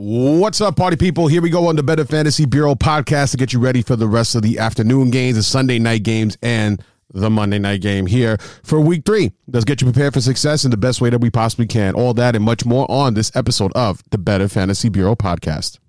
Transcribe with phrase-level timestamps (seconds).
[0.00, 1.26] What's up, party people?
[1.26, 4.06] Here we go on the Better Fantasy Bureau podcast to get you ready for the
[4.06, 6.80] rest of the afternoon games, the Sunday night games, and
[7.12, 9.32] the Monday night game here for week three.
[9.48, 11.96] Let's get you prepared for success in the best way that we possibly can.
[11.96, 15.80] All that and much more on this episode of the Better Fantasy Bureau podcast.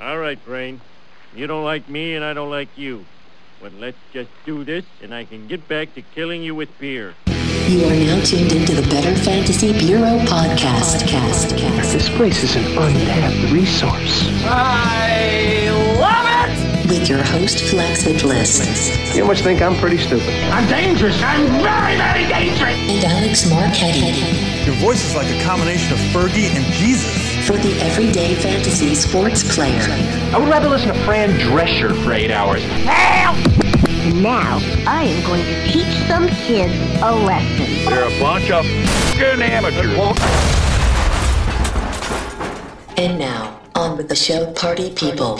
[0.00, 0.80] All right, Brain.
[1.32, 3.06] You don't like me and I don't like you.
[3.60, 7.14] But let's just do this and I can get back to killing you with beer.
[7.72, 11.00] You are now tuned into the Better Fantasy Bureau podcast.
[11.04, 11.56] podcast.
[11.90, 14.28] This place is an untapped resource.
[14.44, 16.90] I love it!
[16.90, 19.16] With your host, Flex Bliss.
[19.16, 20.28] You must think I'm pretty stupid.
[20.52, 21.18] I'm dangerous.
[21.22, 22.76] I'm very, very dangerous.
[22.76, 24.66] And Alex Marquetti.
[24.66, 27.46] Your voice is like a combination of Fergie and Jesus.
[27.46, 29.80] For the everyday fantasy sports player.
[30.34, 32.62] I would rather listen to Fran Drescher for eight hours.
[32.84, 33.91] Help!
[34.02, 37.84] Now, I am going to teach some kids a lesson.
[37.84, 40.18] They're a bunch of f***ing amateurs.
[42.98, 45.38] And now, on with the show, Party People.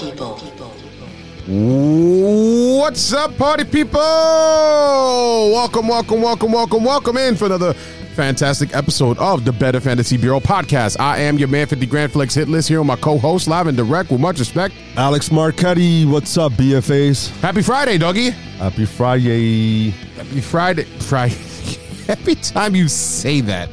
[2.79, 3.99] What's up, party people?
[4.01, 7.75] Welcome, welcome, welcome, welcome, welcome in for another
[8.13, 11.01] fantastic episode of the Better Fantasy Bureau podcast.
[11.01, 13.77] I am your man 50 Grand Flex hit list here with my co-host live and
[13.77, 14.75] direct with much respect.
[14.97, 17.31] Alex Marquetti, what's up, BFAs?
[17.41, 18.31] Happy Friday, doggy.
[18.31, 19.91] Happy Friday.
[19.91, 20.85] Happy Friday.
[20.85, 21.35] Friday.
[22.09, 23.71] Every time you say that,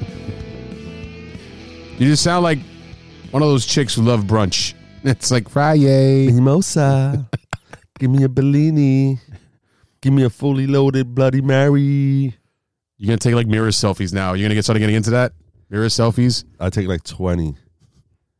[1.97, 2.59] you just sound like
[3.31, 4.73] one of those chicks who love brunch.
[5.01, 6.29] It's like Friday.
[6.29, 7.25] Mimosa.
[7.99, 9.17] Give me a Bellini.
[10.01, 12.35] Give me a fully loaded Bloody Mary.
[12.99, 14.33] You're gonna take like mirror selfies now.
[14.33, 15.31] You're gonna get started getting into that
[15.69, 16.43] mirror selfies.
[16.59, 17.55] I take like 20.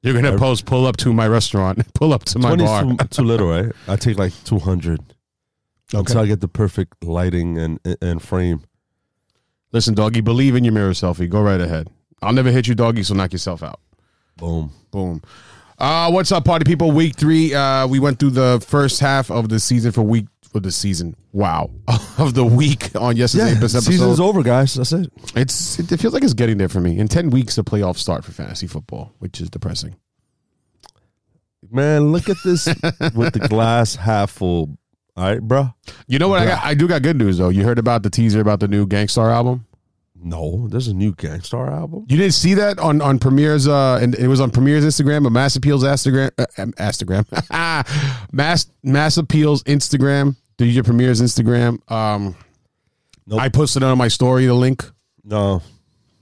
[0.02, 2.84] You're gonna post pull up to my restaurant, pull up to my 20 bar.
[2.84, 3.72] too, too little, right?
[3.88, 5.16] I take like 200.
[5.94, 8.62] Until I get the perfect lighting and and frame.
[9.72, 11.30] Listen, doggy, believe in your mirror selfie.
[11.30, 11.90] Go right ahead.
[12.22, 13.04] I'll never hit you, doggy.
[13.04, 13.80] So knock yourself out.
[14.38, 14.72] Boom.
[14.92, 15.22] Boom.
[15.78, 16.92] Uh, what's up, party people?
[16.92, 17.54] Week three.
[17.54, 21.16] Uh, we went through the first half of the season for week for the season.
[21.32, 21.70] Wow,
[22.18, 23.84] of the week on yesterday's Yeah, episode.
[23.84, 24.74] season's over, guys.
[24.76, 25.12] That's it.
[25.36, 26.98] It's it feels like it's getting there for me.
[26.98, 29.96] In ten weeks, the playoffs start for fantasy football, which is depressing.
[31.72, 32.66] Man, look at this
[33.16, 34.78] with the glass half full.
[35.16, 35.70] All right, bro.
[36.08, 36.42] You know what?
[36.42, 36.64] I got.
[36.64, 37.50] I do got good news though.
[37.50, 39.66] You heard about the teaser about the new Gang Starr album?
[40.22, 42.06] No, there's a new Gang Starr album.
[42.10, 45.32] You didn't see that on on Premier's uh and it was on Premier's Instagram, but
[45.32, 46.46] Mass Appeal's Instagram uh,
[46.78, 47.26] Instagram.
[48.34, 51.80] Mass Mass Appeal's Instagram, DJ Premier's Instagram.
[51.92, 52.36] Um
[53.30, 53.42] Nope.
[53.42, 54.84] I posted on my story the link.
[55.24, 55.62] No.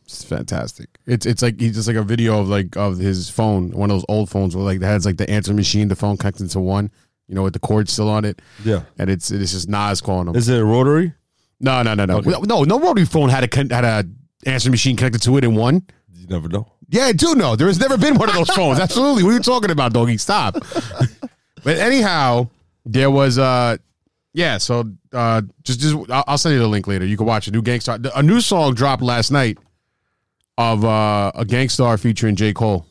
[0.03, 0.89] It's fantastic.
[1.05, 3.95] It's it's like he's just like a video of like of his phone, one of
[3.95, 6.59] those old phones where like that has like the answer machine, the phone connected to
[6.59, 6.91] one,
[7.27, 8.41] you know, with the cord still on it.
[8.63, 8.83] Yeah.
[8.97, 10.35] And it's it's just Nas calling him.
[10.35, 11.13] Is it a rotary?
[11.59, 12.17] No, no, no, no.
[12.17, 12.29] Okay.
[12.29, 14.05] No, no rotary phone had a had a
[14.45, 15.85] answer machine connected to it in one.
[16.13, 16.71] You never know.
[16.89, 17.55] Yeah, I do know.
[17.55, 18.79] There has never been one of those phones.
[18.79, 19.23] Absolutely.
[19.23, 20.17] What are you talking about, doggy?
[20.17, 20.55] Stop.
[21.63, 22.49] but anyhow,
[22.85, 23.77] there was uh
[24.37, 24.83] yeah, so
[25.13, 27.05] uh just just I'll send you the link later.
[27.05, 27.97] You can watch a new Gang Starr.
[28.15, 29.57] A new song dropped last night
[30.59, 32.53] of uh a Gang Starr featuring J.
[32.53, 32.85] Cole.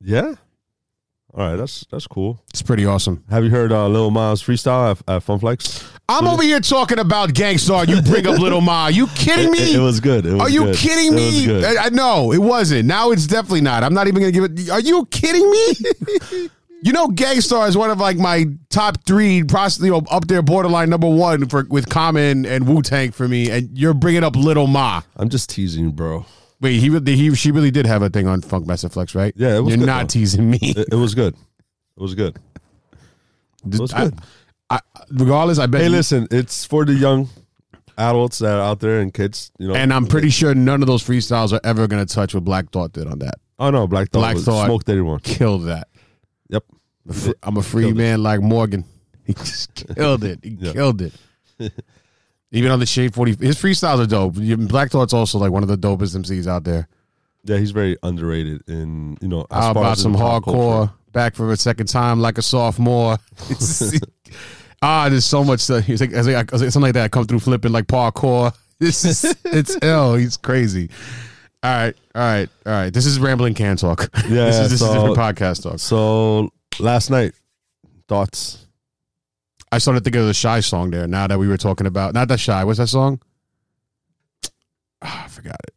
[0.00, 0.34] Yeah.
[1.34, 2.42] All right, that's that's cool.
[2.48, 3.22] It's pretty awesome.
[3.28, 5.84] Have you heard uh, Lil Miles freestyle at, at Funk Flex?
[6.08, 7.84] I'm over here talking about Gang Starr.
[7.84, 8.86] You bring up Little Ma.
[8.86, 9.58] You kidding me?
[9.58, 10.24] It, it was good.
[10.24, 10.76] It was Are you good.
[10.76, 11.62] kidding me?
[11.66, 12.86] I, I know it wasn't.
[12.86, 13.84] Now it's definitely not.
[13.84, 14.70] I'm not even gonna give it.
[14.70, 16.48] Are you kidding me?
[16.82, 20.26] you know, Gang Starr is one of like my top three, pros- you know, up
[20.28, 23.50] there, borderline number one for with Common and Wu Tang for me.
[23.50, 25.02] And you're bringing up Little Ma.
[25.16, 26.24] I'm just teasing you, bro.
[26.60, 29.32] Wait, he really, he she really did have a thing on Funk Master Flex, right?
[29.36, 30.06] Yeah, it was You're good, not though.
[30.08, 30.58] teasing me.
[30.62, 31.34] It, it was good.
[31.34, 32.36] It was good.
[33.70, 34.18] It was I- good.
[34.70, 34.80] I,
[35.10, 35.80] regardless, I bet.
[35.80, 37.28] hey, you- listen, it's for the young
[37.96, 39.50] adults that are out there and kids.
[39.58, 42.44] You know, and I'm pretty sure none of those freestyles are ever gonna touch what
[42.44, 43.34] Black Thought did on that.
[43.58, 44.66] oh no, Black Thought, Black was- Thought.
[44.66, 45.20] smoked everyone.
[45.20, 45.88] Killed that.
[47.12, 48.02] Fr- I'm a free Killed it.
[48.02, 48.84] man like Morgan.
[49.24, 50.38] He just killed it.
[50.42, 50.72] He Yeah.
[50.72, 51.12] killed it.
[52.50, 54.34] Even on the Shade 40, his freestyles are dope.
[54.68, 56.88] Black Thought's also like one of the dopest MCs out there.
[57.44, 59.42] Yeah, he's very underrated in you know.
[59.50, 60.52] As How far about as some pop hardcore?
[60.86, 60.92] culture.
[61.12, 63.18] Back for a second time like a sophomore.
[64.80, 65.68] Ah, there's so much.
[65.68, 67.10] Uh, he's like, it's like something like that.
[67.10, 68.54] Come through flipping like parkour.
[68.78, 70.14] This is it's ill.
[70.14, 70.88] He's crazy.
[71.64, 72.92] All right, all right, all right.
[72.94, 74.08] This is rambling can talk.
[74.28, 75.80] Yeah, this is this so- is different podcast talk.
[75.80, 76.50] So
[76.80, 77.32] last night,
[78.08, 78.66] thoughts.
[79.70, 81.06] I started thinking of the shy song there.
[81.06, 82.64] Now that we were talking about not that shy.
[82.64, 83.20] What's that song?
[85.00, 85.74] Ah, I forgot it.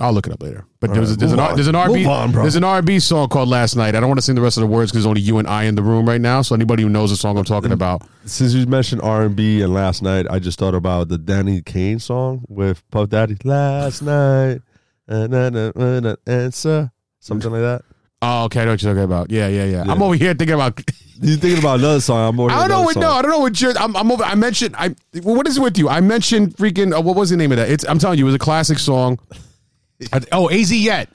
[0.00, 0.66] I'll look it up later.
[0.80, 1.54] But All there's, right, there's an on.
[1.54, 3.94] there's an RB on, there's an RB song called Last Night.
[3.94, 5.64] I don't want to sing the rest of the words because only you and I
[5.64, 6.42] in the room right now.
[6.42, 9.62] So anybody who knows the song I'm talking about, Since you mentioned R and B
[9.62, 13.36] and last night, I just thought about the Danny Kane song with Puff Daddy.
[13.44, 14.62] Last night,
[15.06, 16.90] and then answer
[17.20, 17.82] something like that.
[18.24, 18.62] Oh, okay.
[18.62, 19.30] I know what you're talking about.
[19.30, 19.84] Yeah, yeah, yeah.
[19.86, 20.80] I'm over here thinking about.
[21.20, 22.28] You're thinking about another song.
[22.28, 22.50] I'm more.
[22.50, 22.96] I don't know what.
[22.96, 23.76] No, I don't know what you're.
[23.78, 24.24] I'm, I'm over.
[24.24, 24.74] I mentioned.
[24.78, 24.94] I.
[25.22, 25.88] What is it with you?
[25.88, 26.96] I mentioned freaking.
[26.96, 27.70] Uh, what was the name of that?
[27.70, 27.84] It's.
[27.86, 29.18] I'm telling you, it was a classic song.
[30.12, 31.08] I- oh, Az Yet.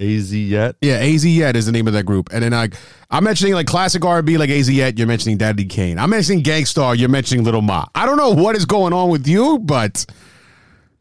[0.00, 0.76] Az yet.
[0.80, 2.30] Yeah, Az Yet is the name of that group.
[2.32, 2.68] And then I,
[3.10, 4.96] I'm mentioning like classic R&B like Az Yet.
[4.96, 5.98] You're mentioning Daddy Kane.
[5.98, 6.94] I'm mentioning Gang Starr.
[6.94, 7.86] You're mentioning Little Ma.
[7.96, 10.06] I don't know what is going on with you, but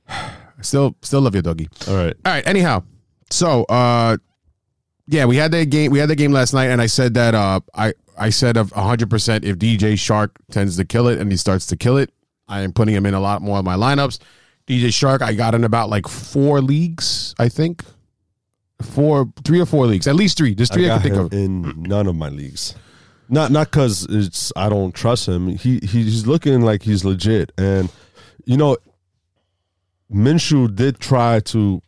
[0.61, 1.69] still, still love you, doggy.
[1.87, 2.15] All right.
[2.25, 2.47] All right.
[2.47, 2.83] Anyhow,
[3.29, 4.17] so uh,
[5.07, 5.91] yeah, we had that game.
[5.91, 8.71] We had that game last night, and I said that uh, I I said of
[8.71, 12.11] 100 percent if DJ Chark tends to kill it and he starts to kill it,
[12.47, 14.19] I am putting him in a lot more of my lineups.
[14.67, 17.83] DJ Chark, I got in about like four leagues, I think.
[18.81, 20.53] Four, three or four leagues, at least three.
[20.53, 21.33] There's three I, got can think him of.
[21.33, 22.75] in none of my leagues.
[23.29, 25.47] Not not because it's I don't trust him.
[25.47, 27.91] He he's looking like he's legit, and
[28.45, 28.77] you know,
[30.11, 31.81] Minshew did try to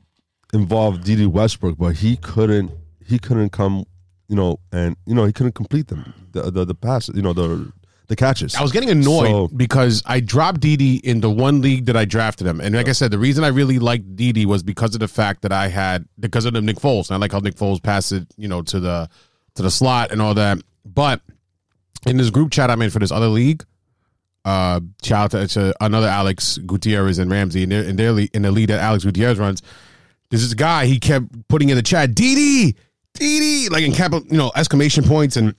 [0.54, 2.72] involve Dede Westbrook, but he couldn't.
[3.10, 3.86] He couldn't come.
[4.28, 6.14] You know, and you know he couldn't complete them.
[6.32, 7.10] The the, the pass.
[7.10, 7.72] You know the
[8.08, 8.56] the catches.
[8.56, 12.06] I was getting annoyed So- because I dropped Dede in the one league that I
[12.06, 15.00] drafted him, and like I said, the reason I really liked Dede was because of
[15.00, 17.10] the fact that I had because of the Nick Foles.
[17.10, 19.10] And I like how Nick Foles passed it, you know, to the
[19.56, 20.60] to the slot and all that.
[20.86, 21.22] But
[22.06, 23.64] in this group chat I'm in for this other league,
[24.46, 28.30] uh, shout out to, to another Alex Gutierrez and Ramsey in their in their league,
[28.34, 29.62] in the league that Alex Gutierrez runs.
[30.30, 32.76] There's this guy he kept putting in the chat, Dede,
[33.20, 35.56] Dede, like in capital, you know, exclamation points and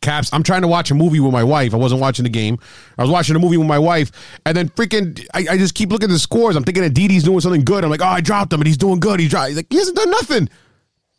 [0.00, 0.32] caps.
[0.32, 1.74] I'm trying to watch a movie with my wife.
[1.74, 2.58] I wasn't watching the game.
[2.98, 4.12] I was watching a movie with my wife,
[4.44, 6.56] and then freaking, I, I just keep looking at the scores.
[6.56, 7.84] I'm thinking that Dede's doing something good.
[7.84, 9.20] I'm like, oh, I dropped him, and he's doing good.
[9.20, 10.48] He's dro- he's like, he hasn't done nothing.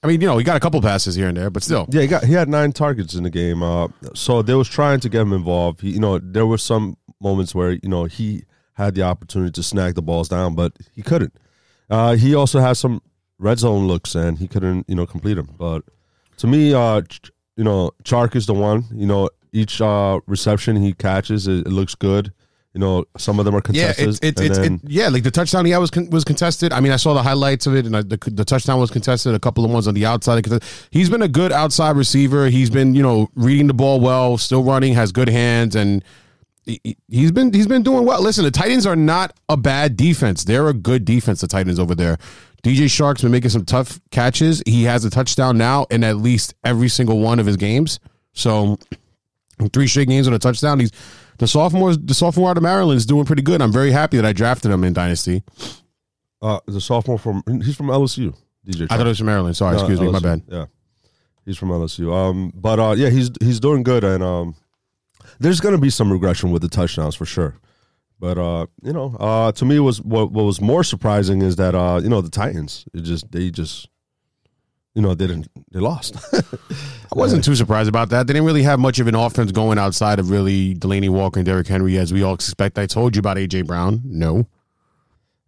[0.03, 1.87] I mean, you know, he got a couple passes here and there, but still.
[1.89, 3.63] Yeah, he got he had nine targets in the game.
[3.63, 5.81] Uh, so they was trying to get him involved.
[5.81, 9.63] He, you know, there were some moments where you know he had the opportunity to
[9.63, 11.33] snag the balls down, but he couldn't.
[11.89, 13.01] Uh, he also had some
[13.39, 15.49] red zone looks, and he couldn't you know complete them.
[15.57, 15.83] But
[16.37, 18.85] to me, uh, Ch- you know, Chark is the one.
[18.93, 22.31] You know, each uh, reception he catches, it, it looks good.
[22.73, 24.07] You know, some of them are Yeah, contested.
[24.09, 26.71] it's it's it's then- it, yeah, like the touchdown he had was con- was contested.
[26.71, 29.33] I mean, I saw the highlights of it, and I, the the touchdown was contested.
[29.33, 30.45] A couple of ones on the outside.
[30.91, 32.49] He's been a good outside receiver.
[32.49, 36.03] He's been you know reading the ball well, still running, has good hands, and
[36.65, 38.21] he- he- he's been he's been doing well.
[38.21, 40.43] Listen, the Titans are not a bad defense.
[40.43, 41.41] They're a good defense.
[41.41, 42.19] The Titans over there.
[42.63, 44.61] DJ Chark's been making some tough catches.
[44.65, 47.99] He has a touchdown now in at least every single one of his games.
[48.33, 48.77] So
[49.73, 50.79] three straight games with a touchdown.
[50.79, 50.91] He's
[51.37, 51.95] the sophomore.
[51.95, 53.61] The sophomore out of Maryland is doing pretty good.
[53.61, 55.43] I'm very happy that I drafted him in Dynasty.
[56.41, 58.35] uh, the sophomore from he's from LSU.
[58.67, 58.87] DJ.
[58.89, 59.55] I thought it was from Maryland.
[59.55, 60.41] Sorry, No, excuse me, my bad.
[60.47, 60.65] Yeah,
[61.45, 62.13] he's from LSU.
[62.13, 64.55] Um, but uh, yeah, he's he's doing good, and um,
[65.39, 67.55] there's gonna be some regression with the touchdowns for sure.
[68.19, 71.75] But uh, you know, uh, to me, was what what was more surprising is that
[71.75, 73.87] uh, you know, the Titans, it just they just,
[74.95, 76.15] you know, they didn't they lost.
[76.33, 78.25] I wasn't too surprised about that.
[78.27, 81.45] They didn't really have much of an offense going outside of really Delanie Walker and
[81.45, 82.79] Derrick Henry, as we all expect.
[82.79, 84.01] I told you about AJ Brown.
[84.03, 84.47] No,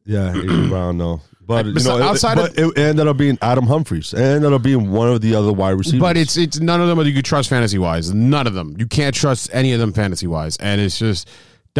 [0.06, 1.22] yeah, AJ Brown, no.
[1.42, 4.14] But you know, it- outside but of- it ended up being Adam Humphries.
[4.14, 6.00] It ended up being one of the other wide receivers.
[6.00, 8.14] but it's it's none of them that you could trust fantasy wise.
[8.14, 8.76] None of them.
[8.78, 11.28] You can't trust any of them fantasy wise, and it's just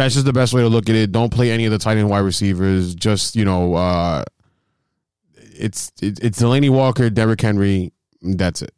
[0.00, 1.12] that's just the best way to look at it.
[1.12, 2.94] Don't play any of the tight end wide receivers.
[2.94, 4.24] Just you know, uh,
[5.34, 7.92] it's it, it's Delanie Walker, Derrick Henry.
[8.22, 8.72] That's it.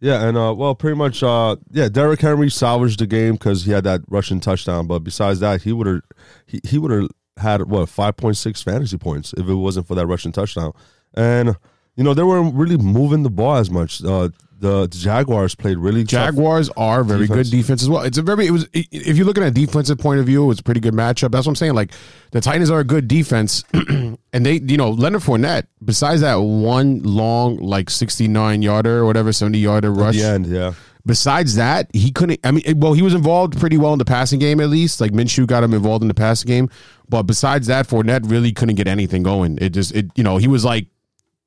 [0.00, 1.88] Yeah, and uh, well, pretty much, uh, yeah.
[1.88, 4.86] Derrick Henry salvaged the game because he had that rushing touchdown.
[4.86, 6.02] But besides that, he would have
[6.46, 9.94] he, he would have had what five point six fantasy points if it wasn't for
[9.96, 10.72] that rushing touchdown.
[11.14, 11.56] And
[11.96, 14.02] you know they weren't really moving the ball as much.
[14.02, 14.30] Uh,
[14.62, 16.04] the Jaguars played really.
[16.04, 17.50] Jaguars are very defense.
[17.50, 18.02] good defense as well.
[18.02, 20.60] It's a very it was if you're looking at a defensive point of view, it's
[20.60, 21.32] a pretty good matchup.
[21.32, 21.74] That's what I'm saying.
[21.74, 21.90] Like
[22.30, 25.66] the Titans are a good defense, and they you know Leonard Fournette.
[25.84, 30.46] Besides that one long like 69 yarder or whatever 70 yarder rush, end.
[30.46, 32.38] Yeah, besides that, he couldn't.
[32.44, 35.00] I mean, well, he was involved pretty well in the passing game at least.
[35.00, 36.70] Like Minshew got him involved in the passing game,
[37.08, 39.58] but besides that, Fournette really couldn't get anything going.
[39.60, 40.86] It just it you know he was like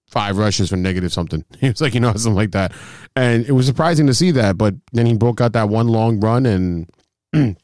[0.07, 1.43] five rushes for negative something.
[1.59, 2.73] He was like you know something like that,
[3.15, 4.57] and it was surprising to see that.
[4.57, 6.89] But then he broke out that one long run, and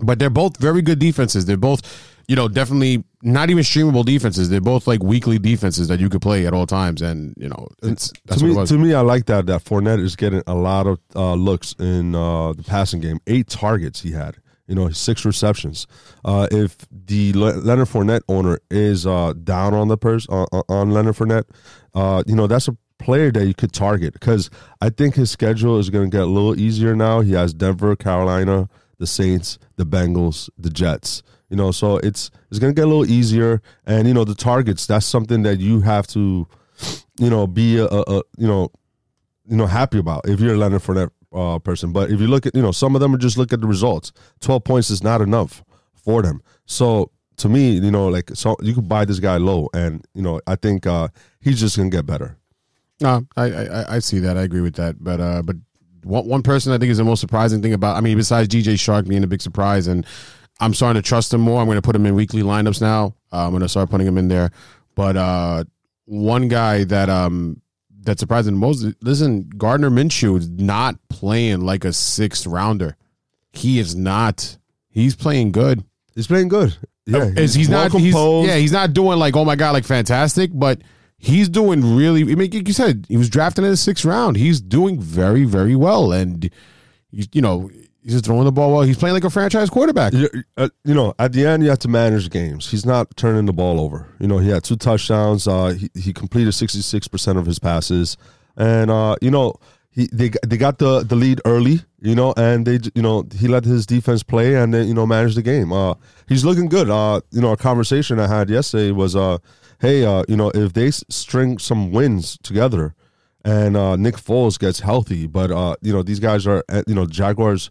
[0.00, 1.46] but they're both very good defenses.
[1.46, 1.82] They're both
[2.28, 4.50] you know definitely not even streamable defenses.
[4.50, 7.68] They're both like weekly defenses that you could play at all times, and you know
[7.82, 9.46] it's that's to me, to me, I like that.
[9.46, 13.20] That Fournette is getting a lot of uh, looks in uh, the passing game.
[13.26, 14.36] Eight targets he had.
[14.66, 15.86] You know, six receptions.
[16.24, 20.90] Uh, if the Le- Leonard Fournette owner is uh, down on the purse on, on
[20.90, 21.44] Leonard Fournette,
[21.94, 24.48] uh, you know that's a player that you could target because
[24.80, 27.20] I think his schedule is going to get a little easier now.
[27.20, 28.68] He has Denver, Carolina,
[28.98, 31.22] the Saints, the Bengals, the Jets.
[31.50, 34.34] You know, so it's it's going to get a little easier, and you know the
[34.34, 34.86] targets.
[34.86, 36.48] That's something that you have to,
[37.18, 38.70] you know, be a, a, a you know
[39.46, 41.92] you know happy about if you're a Leonard Fournette uh, person.
[41.92, 43.66] But if you look at you know some of them are just look at the
[43.66, 44.12] results.
[44.40, 45.64] Twelve points is not enough
[45.94, 46.42] for them.
[46.66, 50.22] So to me, you know, like so you could buy this guy low, and you
[50.22, 51.08] know I think uh,
[51.40, 52.38] he's just gonna get better.
[53.00, 54.36] No, I, I I see that.
[54.36, 55.02] I agree with that.
[55.02, 55.56] But uh, but
[56.04, 57.96] one one person I think is the most surprising thing about.
[57.96, 60.06] I mean, besides DJ Chark being a big surprise, and
[60.60, 61.60] I'm starting to trust him more.
[61.60, 63.16] I'm going to put him in weekly lineups now.
[63.32, 64.50] Uh, I'm going to start putting him in there.
[64.94, 65.64] But uh,
[66.04, 67.60] one guy that um
[68.04, 68.86] that surprising most.
[69.02, 72.96] Listen, Gardner Minshew is not playing like a sixth rounder.
[73.52, 74.58] He is not.
[74.88, 75.84] He's playing good.
[76.14, 76.76] He's playing good.
[77.06, 77.92] Yeah, Is he's not.
[77.92, 80.80] He's, yeah, he's not doing like oh my god, like fantastic, but
[81.18, 82.22] he's doing really.
[82.22, 84.36] I mean, like you said, he was drafted in the sixth round.
[84.36, 86.50] He's doing very, very well, and
[87.10, 87.70] he's you know
[88.04, 88.82] he's just throwing the ball well.
[88.82, 90.12] He's playing like a franchise quarterback.
[90.12, 92.70] you, uh, you know, at the end, you have to manage games.
[92.70, 94.08] He's not turning the ball over.
[94.20, 95.48] You know, he had two touchdowns.
[95.48, 98.16] Uh, he, he completed 66% of his passes.
[98.56, 99.54] And, uh, you know,
[99.90, 103.48] he they, they got the, the lead early, you know, and they, you know, he
[103.48, 105.72] let his defense play and then, you know, manage the game.
[105.72, 105.94] Uh,
[106.28, 106.90] he's looking good.
[106.90, 109.38] Uh, you know, a conversation I had yesterday was, uh,
[109.80, 112.94] hey, uh, you know, if they string some wins together
[113.44, 116.94] and uh, Nick Foles gets healthy, but, uh, you know, these guys are, uh, you
[116.94, 117.70] know, Jaguars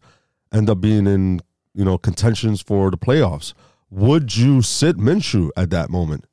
[0.53, 1.41] end up being in
[1.73, 3.53] you know contentions for the playoffs.
[3.89, 6.25] Would you sit Minshew at that moment?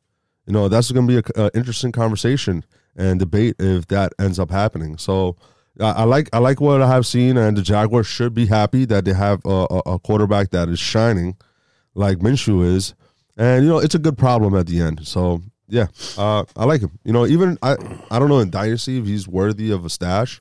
[0.46, 2.64] You know that's going to be an interesting conversation
[2.96, 4.98] and debate if that ends up happening.
[4.98, 5.36] So
[5.80, 8.84] I, I like I like what I have seen, and the Jaguars should be happy
[8.86, 11.36] that they have a, a, a quarterback that is shining
[11.94, 12.94] like Minshew is,
[13.36, 15.06] and you know it's a good problem at the end.
[15.06, 15.86] So yeah,
[16.18, 16.98] uh, I like him.
[17.04, 17.76] You know, even I
[18.10, 20.40] I don't know in dynasty if he's worthy of a stash,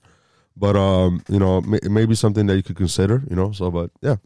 [0.60, 3.24] but um, you know, may, maybe something that you could consider.
[3.30, 4.18] You know, so but yeah,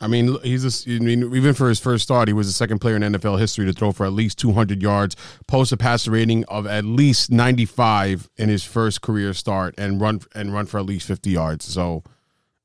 [0.00, 2.80] I mean, he's a, I mean, even for his first start, he was the second
[2.80, 5.16] player in NFL history to throw for at least 200 yards,
[5.46, 10.20] post a passer rating of at least 95 in his first career start, and run
[10.34, 11.64] and run for at least 50 yards.
[11.64, 12.04] So,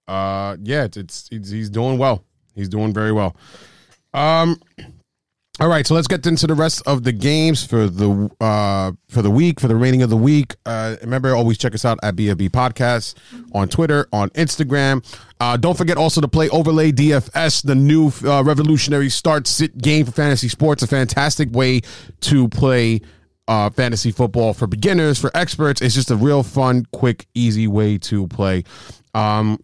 [0.09, 2.25] uh, yeah, it's, it's, it's he's doing well.
[2.53, 3.37] He's doing very well.
[4.13, 4.61] Um,
[5.61, 9.21] all right, so let's get into the rest of the games for the uh for
[9.21, 10.55] the week for the remaining of the week.
[10.65, 13.13] Uh, remember, always check us out at BFB Podcast
[13.53, 15.05] on Twitter, on Instagram.
[15.39, 20.03] Uh, don't forget also to play Overlay DFS, the new uh, revolutionary start sit game
[20.03, 20.81] for fantasy sports.
[20.81, 21.81] A fantastic way
[22.21, 23.01] to play
[23.47, 25.79] uh, fantasy football for beginners, for experts.
[25.79, 28.63] It's just a real fun, quick, easy way to play.
[29.13, 29.63] Um,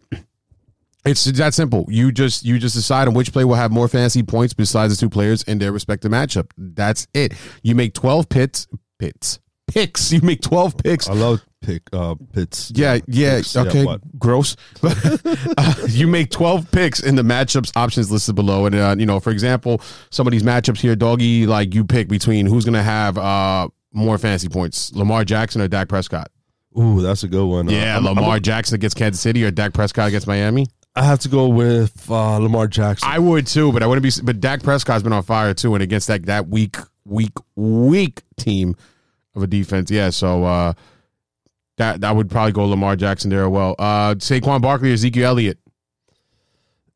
[1.07, 1.85] it's that simple.
[1.89, 4.99] You just you just decide on which player will have more fantasy points besides the
[4.99, 6.49] two players in their respective matchup.
[6.57, 7.33] That's it.
[7.63, 8.67] You make twelve pits
[8.99, 10.11] pits picks.
[10.13, 11.07] You make twelve picks.
[11.09, 12.71] I love pick uh pits.
[12.75, 14.01] Yeah, yeah, Picks, okay, what?
[14.19, 14.55] gross.
[14.81, 14.95] But
[15.57, 18.67] uh, you make 12 picks in the matchups options listed below.
[18.67, 22.09] And, uh, you know, for example, some of these matchups here, doggy, like you pick
[22.09, 26.29] between who's going to have uh, more fantasy points, Lamar Jackson or Dak Prescott.
[26.79, 27.67] Ooh, that's a good one.
[27.67, 30.67] Uh, Yeah, I'm- I'm- Lamar Jackson against Kansas City or Dak Prescott against Miami.
[30.97, 33.07] I have to go with uh, Lamar Jackson.
[33.09, 34.21] I would too, but I wouldn't be.
[34.23, 38.75] But Dak Prescott's been on fire too, and against that that weak, weak, weak team
[39.35, 40.09] of a defense, yeah.
[40.09, 40.73] So uh,
[41.77, 43.45] that that would probably go Lamar Jackson there.
[43.45, 45.59] as Well, uh, Saquon Barkley or Ezekiel Elliott.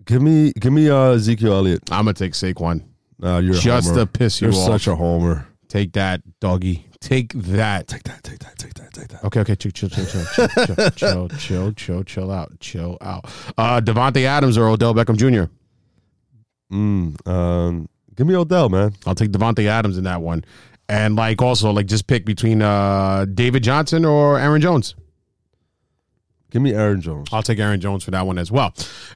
[0.06, 1.84] give me give me uh, Ezekiel Elliott.
[1.92, 2.84] I'm gonna take Saquon.
[3.22, 4.00] Uh, you're a Just homer.
[4.00, 4.66] to piss you You're off.
[4.66, 5.48] such a homer.
[5.68, 6.88] Take that, doggy.
[7.02, 7.88] Take that.
[7.88, 8.24] Take that.
[8.24, 8.58] Take that.
[8.58, 8.94] Take that.
[8.94, 9.24] Take that.
[9.26, 9.42] Okay.
[9.42, 9.56] Okay.
[9.56, 9.72] Chill.
[9.72, 9.90] Chill.
[9.90, 10.06] Chill.
[10.06, 10.26] Chill.
[10.26, 11.30] chill, chill, chill.
[11.38, 11.74] Chill.
[11.76, 12.04] Chill.
[12.04, 12.60] Chill out.
[12.60, 13.26] Chill out.
[13.58, 15.52] Uh, Davante Adams or Odell Beckham Jr.
[16.72, 18.94] Mm, um, give me Odell, man.
[19.06, 20.46] I'll take Davante Adams in that one,
[20.88, 24.96] and like also like just pick between uh David Johnson or Aaron Jones.
[26.52, 27.30] Give me Aaron Jones.
[27.32, 28.74] I'll take Aaron Jones for that one as well.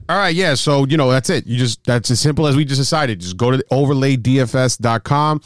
[0.08, 0.54] All right, yeah.
[0.56, 1.46] So, you know, that's it.
[1.46, 3.20] You just that's as simple as we just decided.
[3.20, 5.42] Just go to overlaydfs.com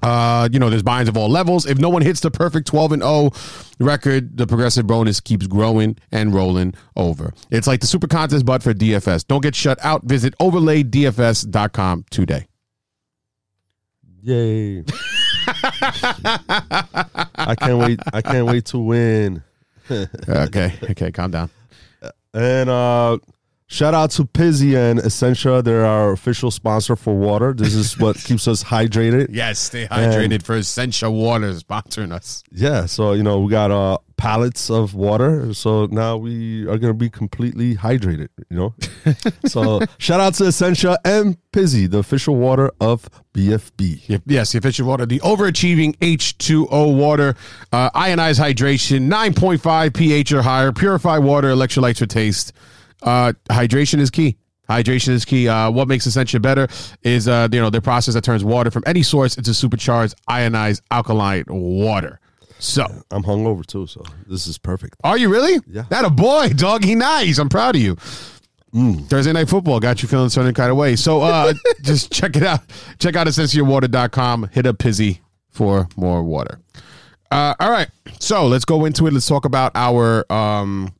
[0.00, 1.66] Uh, you know, there's buy-ins of all levels.
[1.66, 3.32] If no one hits the perfect 12 and 0
[3.80, 7.34] record, the progressive bonus keeps growing and rolling over.
[7.50, 9.26] It's like the super contest, but for DFS.
[9.26, 10.04] Don't get shut out.
[10.04, 12.46] Visit overlaydfs.com today.
[14.28, 14.84] Yay!
[17.34, 17.98] I can't wait.
[18.12, 19.42] I can't wait to win.
[19.90, 21.48] okay, okay, calm down.
[22.34, 23.16] And uh
[23.70, 25.60] Shout out to Pizzy and Essentia.
[25.62, 27.52] They're our official sponsor for water.
[27.52, 29.26] This is what keeps us hydrated.
[29.30, 32.42] Yes, stay hydrated And- for Essentia Water sponsoring us.
[32.50, 36.94] Yeah, so you know we got uh pallets of water, so now we are gonna
[36.94, 38.28] be completely hydrated.
[38.48, 38.74] You know,
[39.46, 44.22] so shout out to Essentia and Pizzy, the official water of BFB.
[44.24, 47.36] Yes, the official water, the overachieving H2O water,
[47.70, 52.54] uh, ionized hydration, 9.5 pH or higher, purified water, electrolytes for taste.
[53.02, 54.36] Uh, hydration is key.
[54.68, 55.48] Hydration is key.
[55.48, 56.68] Uh, what makes Essentia better
[57.02, 60.82] is uh, you know the process that turns water from any source into supercharged ionized
[60.90, 62.20] alkaline water.
[62.60, 64.96] So, I'm hungover too, so this is perfect.
[65.04, 65.60] are you really?
[65.68, 65.84] Yeah.
[65.90, 66.84] That a boy, dog.
[66.84, 67.38] He Nice.
[67.38, 67.96] I'm proud of you.
[69.06, 70.94] Thursday night football got you feeling a certain kind of way.
[70.94, 72.60] So uh just check it out.
[72.98, 74.50] Check out essentiawater.com.
[74.52, 76.60] Hit up Pizzy for more water.
[77.30, 77.88] Uh all right.
[78.20, 79.12] So let's go into it.
[79.14, 80.92] Let's talk about our um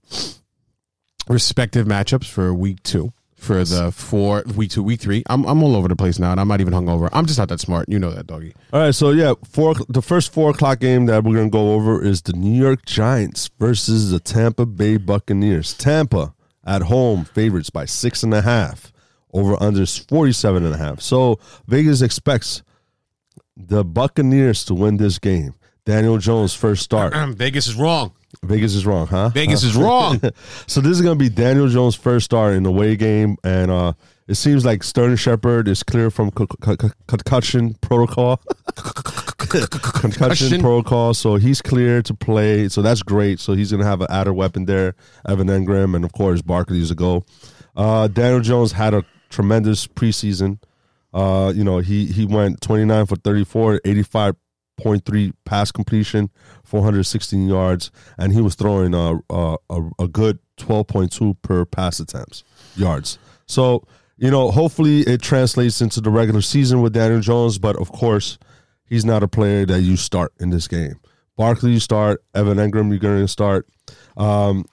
[1.28, 3.12] respective matchups for week two.
[3.36, 5.22] For the four week two, week three.
[5.30, 7.08] I'm I'm all over the place now, and I'm not even hungover.
[7.12, 7.88] I'm just not that smart.
[7.88, 8.52] You know that, doggy.
[8.72, 9.76] All right, so yeah, four.
[9.88, 13.48] The first four o'clock game that we're gonna go over is the New York Giants
[13.60, 15.72] versus the Tampa Bay Buccaneers.
[15.74, 16.34] Tampa
[16.66, 18.92] at home, favorites by six and a half.
[19.32, 21.00] Over under is 47 and a half.
[21.00, 22.62] So Vegas expects
[23.56, 25.54] the Buccaneers to win this game.
[25.88, 27.14] Daniel Jones first start.
[27.38, 28.12] Vegas is wrong.
[28.44, 29.30] Vegas is wrong, huh?
[29.30, 30.20] Vegas is wrong.
[30.66, 33.70] So this is going to be Daniel Jones' first start in the away game, and
[33.70, 33.94] uh,
[34.26, 38.38] it seems like Sterling Shepard is clear from co- co- co- concussion protocol.
[39.48, 42.68] concussion protocol, so he's clear to play.
[42.68, 43.40] So that's great.
[43.40, 44.94] So he's going to have an added weapon there.
[45.26, 47.24] Evan Engram, and of course Barkley is a go.
[47.74, 50.58] Uh, Daniel Jones had a tremendous preseason.
[51.14, 53.80] Uh, you know, he he went 29 for 34,
[54.78, 56.30] 85.3 pass completion,
[56.64, 62.44] 416 yards, and he was throwing a a, a, a good 12.2 per pass attempts
[62.76, 63.18] yards.
[63.46, 63.84] So,
[64.16, 68.38] you know, hopefully it translates into the regular season with Daniel Jones, but of course,
[68.84, 71.00] he's not a player that you start in this game.
[71.36, 72.22] Barkley, you start.
[72.34, 73.68] Evan Engram, you're going to start.
[74.16, 74.64] Um,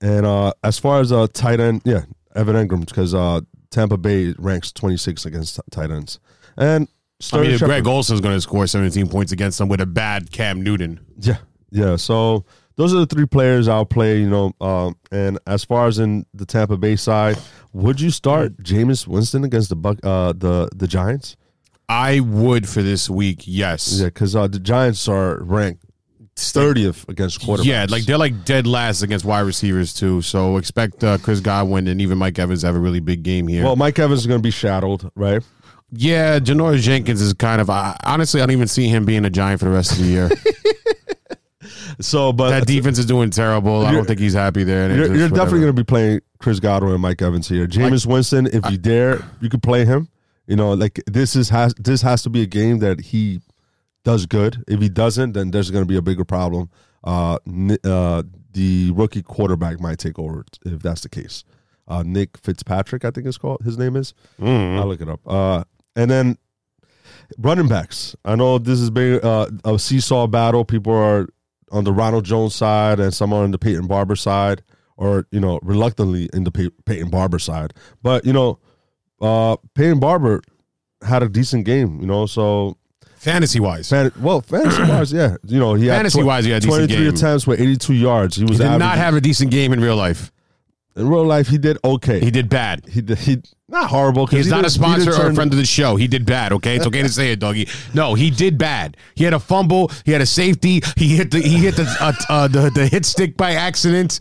[0.00, 2.02] and uh, as far as uh, tight end, yeah,
[2.34, 6.18] Evan Engram, because uh, Tampa Bay ranks 26 against tight ends.
[6.56, 6.88] And
[7.32, 10.30] I mean, if Greg Olsen's going to score 17 points against them with a bad
[10.30, 11.00] Cam Newton.
[11.18, 11.38] Yeah,
[11.70, 11.96] yeah.
[11.96, 12.44] So
[12.76, 14.20] those are the three players I'll play.
[14.20, 17.36] You know, um, and as far as in the Tampa Bay side,
[17.72, 21.36] would you start Jameis Winston against the Buck, uh, the the Giants?
[21.88, 23.98] I would for this week, yes.
[23.98, 25.84] Yeah, because uh, the Giants are ranked
[26.36, 27.64] thirtieth against quarterbacks.
[27.64, 30.22] Yeah, like they're like dead last against wide receivers too.
[30.22, 33.48] So expect uh, Chris Godwin and even Mike Evans to have a really big game
[33.48, 33.64] here.
[33.64, 35.42] well, Mike Evans is going to be shadowed, right?
[35.90, 39.30] Yeah, Janoris Jenkins is kind of I, honestly I don't even see him being a
[39.30, 40.30] giant for the rest of the year.
[42.00, 43.84] So, but that defense is doing terrible.
[43.84, 44.88] I don't think he's happy there.
[44.88, 47.66] and You're, you're definitely going to be playing Chris Godwin and Mike Evans here.
[47.66, 50.08] Jameis Winston, if you dare, you could play him.
[50.46, 53.40] You know, like this is has this has to be a game that he
[54.04, 54.64] does good.
[54.68, 56.70] If he doesn't, then there's going to be a bigger problem.
[57.04, 57.38] Uh,
[57.84, 58.22] uh,
[58.52, 61.44] the rookie quarterback might take over if that's the case.
[61.86, 63.62] Uh, Nick Fitzpatrick, I think it's called.
[63.64, 64.14] His name is.
[64.78, 65.20] I'll look it up.
[65.26, 65.64] Uh,
[65.98, 66.38] and then
[67.36, 68.16] running backs.
[68.24, 70.64] I know this has been uh, a seesaw battle.
[70.64, 71.28] People are
[71.70, 74.62] on the Ronald Jones side, and some are on the Peyton Barber side,
[74.96, 77.74] or you know, reluctantly in the Pey- Peyton Barber side.
[78.02, 78.58] But you know,
[79.20, 80.40] uh, Peyton Barber
[81.02, 82.00] had a decent game.
[82.00, 82.78] You know, so
[83.16, 83.90] fantasy wise.
[83.90, 87.46] fan- well, fantasy wise, yeah, you know, he had Fantasy-wise, he had twenty three attempts
[87.46, 88.36] with eighty two yards.
[88.36, 90.32] He was He did not have a decent game in real life.
[90.98, 91.48] In real life.
[91.48, 92.20] He did okay.
[92.20, 92.84] He did bad.
[92.88, 93.18] He did.
[93.18, 94.26] He not horrible.
[94.26, 95.64] 'cause He's he not a didn't- he didn't sponsor or a turn- friend of the
[95.66, 95.96] show.
[95.96, 96.52] He did bad.
[96.52, 97.68] Okay, it's okay to say it, doggy.
[97.94, 98.96] No, he did bad.
[99.14, 99.90] He had a fumble.
[100.04, 100.82] He had a safety.
[100.96, 104.18] He hit the he hit the uh, uh, the, the hit stick by accident.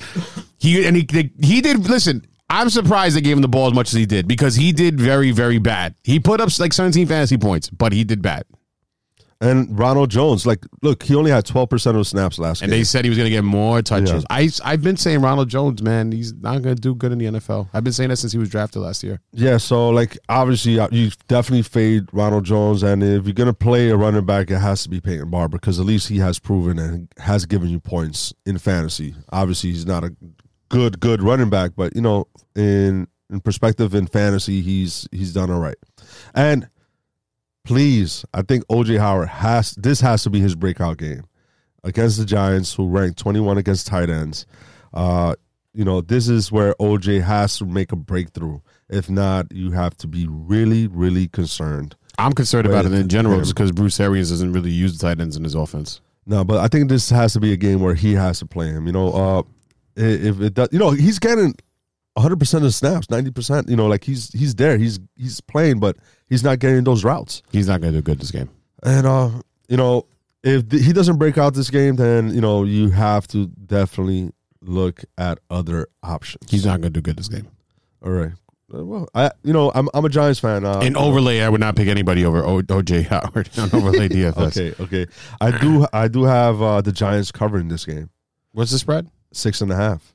[0.60, 1.88] He and he he did.
[1.90, 4.72] Listen, I'm surprised they gave him the ball as much as he did because he
[4.72, 5.96] did very very bad.
[6.04, 8.44] He put up like 17 fantasy points, but he did bad.
[9.40, 12.66] And Ronald Jones, like, look, he only had twelve percent of snaps last year.
[12.66, 12.80] And game.
[12.80, 14.26] they said he was going to get more touches.
[14.30, 14.36] Yeah.
[14.36, 17.26] I I've been saying Ronald Jones, man, he's not going to do good in the
[17.26, 17.70] NFL.
[17.74, 19.20] I've been saying that since he was drafted last year.
[19.34, 23.90] Yeah, so like obviously uh, you definitely fade Ronald Jones, and if you're gonna play
[23.90, 26.80] a running back, it has to be Peyton Barber because at least he has proven
[26.80, 29.16] and has given you points in fantasy.
[29.32, 30.16] Obviously, he's not a
[30.70, 35.52] good good running back, but you know in in perspective in fantasy, he's he's done
[35.52, 35.78] all right.
[36.34, 36.68] And
[37.68, 41.26] please, I think OJ Howard has this has to be his breakout game
[41.84, 44.46] against the Giants, who ranked 21 against tight ends.
[44.94, 45.36] Uh,
[45.74, 48.60] you know, this is where OJ has to make a breakthrough.
[48.90, 51.96] If not, you have to be really, really concerned.
[52.18, 55.22] I'm concerned about it in general just because Bruce Arians doesn't really use the tight
[55.22, 56.02] ends in his offense.
[56.26, 58.68] No, but I think this has to be a game where he has to play
[58.68, 58.88] him.
[58.88, 59.44] You know, uh,
[59.96, 61.54] if it does, you know, he's getting
[62.18, 63.70] 100 percent of the snaps, 90 percent.
[63.70, 65.96] You know, like he's he's there, he's he's playing, but
[66.28, 67.42] he's not getting those routes.
[67.52, 68.50] He's not going to do good this game.
[68.84, 69.30] And uh,
[69.70, 70.06] you know,
[70.44, 74.32] if th- he doesn't break out this game, then you know you have to definitely
[74.62, 76.50] look at other options.
[76.52, 77.48] He's not going to do good this game.
[78.04, 78.32] all right.
[78.74, 80.66] Uh, Well, I you know I'm I'm a Giants fan.
[80.66, 84.38] Uh, In overlay, I would not pick anybody over o- OJ Howard on overlay DFS.
[84.58, 85.06] okay, okay.
[85.40, 88.10] I do I do have uh, the Giants covering this game,
[88.52, 89.08] What's the spread?
[89.32, 90.14] six and a half.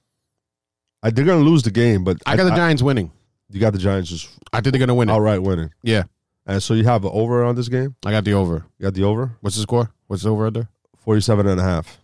[1.02, 3.10] I, they're gonna lose the game, but I got the Giants winning.
[3.50, 5.12] you got the Giants just I think they're going to win it.
[5.12, 5.70] outright winning.
[5.82, 6.04] Yeah,
[6.46, 7.94] And so you have an over on this game.
[8.04, 8.64] I got the over.
[8.78, 9.90] You got the over What's the score?
[10.06, 10.68] What's the over under?
[10.98, 11.98] 47 and a half.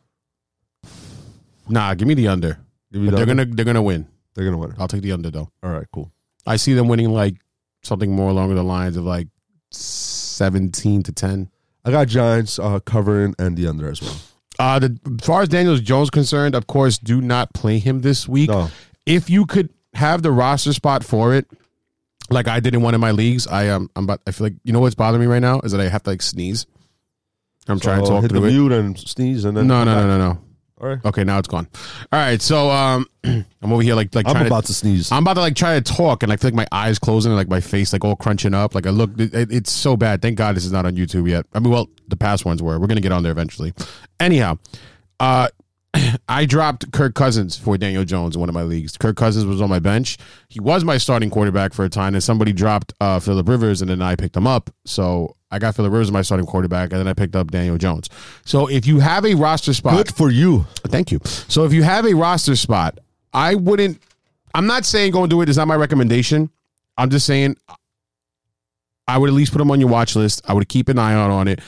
[1.69, 2.59] Nah, give me the under.
[2.93, 3.45] Give But the they're under?
[3.45, 4.07] gonna they're gonna win.
[4.35, 4.75] they're gonna win.
[4.79, 5.51] I'll take the under though.
[5.63, 6.11] All right, cool.
[6.47, 7.37] I see them winning like
[7.83, 9.29] something more along the lines of like
[9.71, 11.51] seventeen to ten.
[11.85, 14.17] I got Giants uh, covering and the under as well.
[14.59, 18.27] Uh, the, as far as Daniel Jones concerned, of course, do not play him this
[18.29, 18.51] week.
[18.51, 18.69] No.
[19.09, 21.47] If you could have the roster spot for it,
[22.31, 24.21] like I did in one of my leagues, I um, I'm about.
[24.27, 26.11] I feel like you know what's bothering me right now is that I have to
[26.11, 26.67] like sneeze.
[27.67, 28.53] I'm trying to So talk hit the through it.
[28.53, 30.41] mute and sneeze and then No, no, no, no, no.
[30.81, 31.05] All right.
[31.05, 31.67] Okay, now it's gone.
[32.13, 35.11] All right, so um, I'm over here like like I'm about to sneeze.
[35.11, 37.37] I'm about to like try to talk, and I feel like my eyes closing, and
[37.37, 38.75] like my face like all crunching up.
[38.77, 40.23] Like I look, it, it's so bad.
[40.23, 41.47] Thank God this is not on YouTube yet.
[41.53, 42.79] I mean, well, the past ones were.
[42.79, 43.73] We're gonna get on there eventually.
[44.21, 44.59] Anyhow,
[45.19, 45.49] uh,
[46.29, 48.97] I dropped Kirk Cousins for Daniel Jones in one of my leagues.
[48.97, 50.19] Kirk Cousins was on my bench.
[50.49, 53.91] He was my starting quarterback for a time, and somebody dropped uh, Philip Rivers, and
[53.91, 54.71] then I picked him up.
[54.85, 57.79] So I got Philip Rivers as my starting quarterback, and then I picked up Daniel
[57.79, 58.09] Jones.
[58.45, 60.67] So if you have a roster spot, Good for you.
[60.87, 61.21] Thank you.
[61.25, 62.99] So if you have a roster spot,
[63.33, 64.01] I wouldn't.
[64.55, 65.49] I'm not saying go and do it.
[65.49, 66.51] It's not my recommendation.
[66.97, 67.57] I'm just saying
[69.07, 70.43] I would at least put them on your watch list.
[70.47, 71.61] I would keep an eye out on it.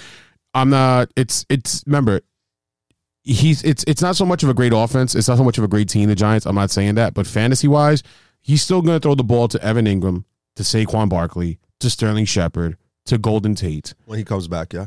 [0.55, 1.11] I'm not.
[1.17, 1.85] It's it's.
[1.87, 2.21] Remember,
[3.23, 5.15] he's it's it's not so much of a great offense.
[5.15, 6.09] It's not so much of a great team.
[6.09, 6.47] The Giants.
[6.47, 8.03] I'm not saying that, but fantasy wise,
[8.41, 10.25] he's still going to throw the ball to Evan Engram,
[10.57, 13.95] to Saquon Barkley, to Sterling Shepard, to Golden Tate.
[14.07, 14.87] When he comes back, yeah.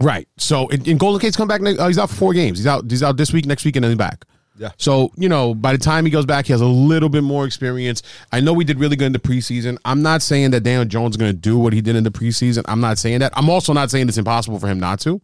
[0.00, 0.28] Right.
[0.36, 1.60] So, in, in Golden Tate's come back.
[1.60, 2.58] Uh, he's out for four games.
[2.58, 2.88] He's out.
[2.88, 4.24] He's out this week, next week, and then he's back.
[4.58, 4.70] Yeah.
[4.76, 7.46] So you know, by the time he goes back, he has a little bit more
[7.46, 8.02] experience.
[8.32, 9.78] I know we did really good in the preseason.
[9.84, 12.10] I'm not saying that Daniel Jones is going to do what he did in the
[12.10, 12.64] preseason.
[12.66, 13.32] I'm not saying that.
[13.36, 15.20] I'm also not saying it's impossible for him not to.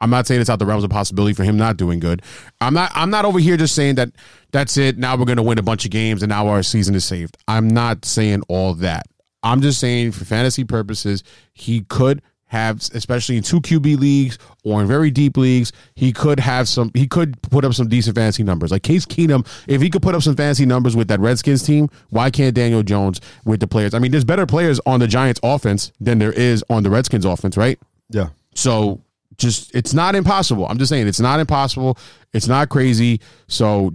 [0.00, 2.22] I'm not saying it's out the realms of possibility for him not doing good.
[2.60, 2.90] I'm not.
[2.94, 4.10] I'm not over here just saying that
[4.52, 4.98] that's it.
[4.98, 7.36] Now we're going to win a bunch of games and now our season is saved.
[7.48, 9.06] I'm not saying all that.
[9.42, 14.80] I'm just saying for fantasy purposes, he could have, especially in two QB leagues or
[14.80, 16.90] in very deep leagues, he could have some.
[16.94, 18.70] He could put up some decent fantasy numbers.
[18.70, 21.88] Like Case Keenum, if he could put up some fantasy numbers with that Redskins team,
[22.10, 23.92] why can't Daniel Jones with the players?
[23.92, 27.24] I mean, there's better players on the Giants offense than there is on the Redskins
[27.24, 27.78] offense, right?
[28.10, 28.28] Yeah.
[28.54, 29.00] So
[29.38, 30.66] just it's not impossible.
[30.66, 31.98] I'm just saying it's not impossible.
[32.32, 33.20] It's not crazy.
[33.48, 33.94] So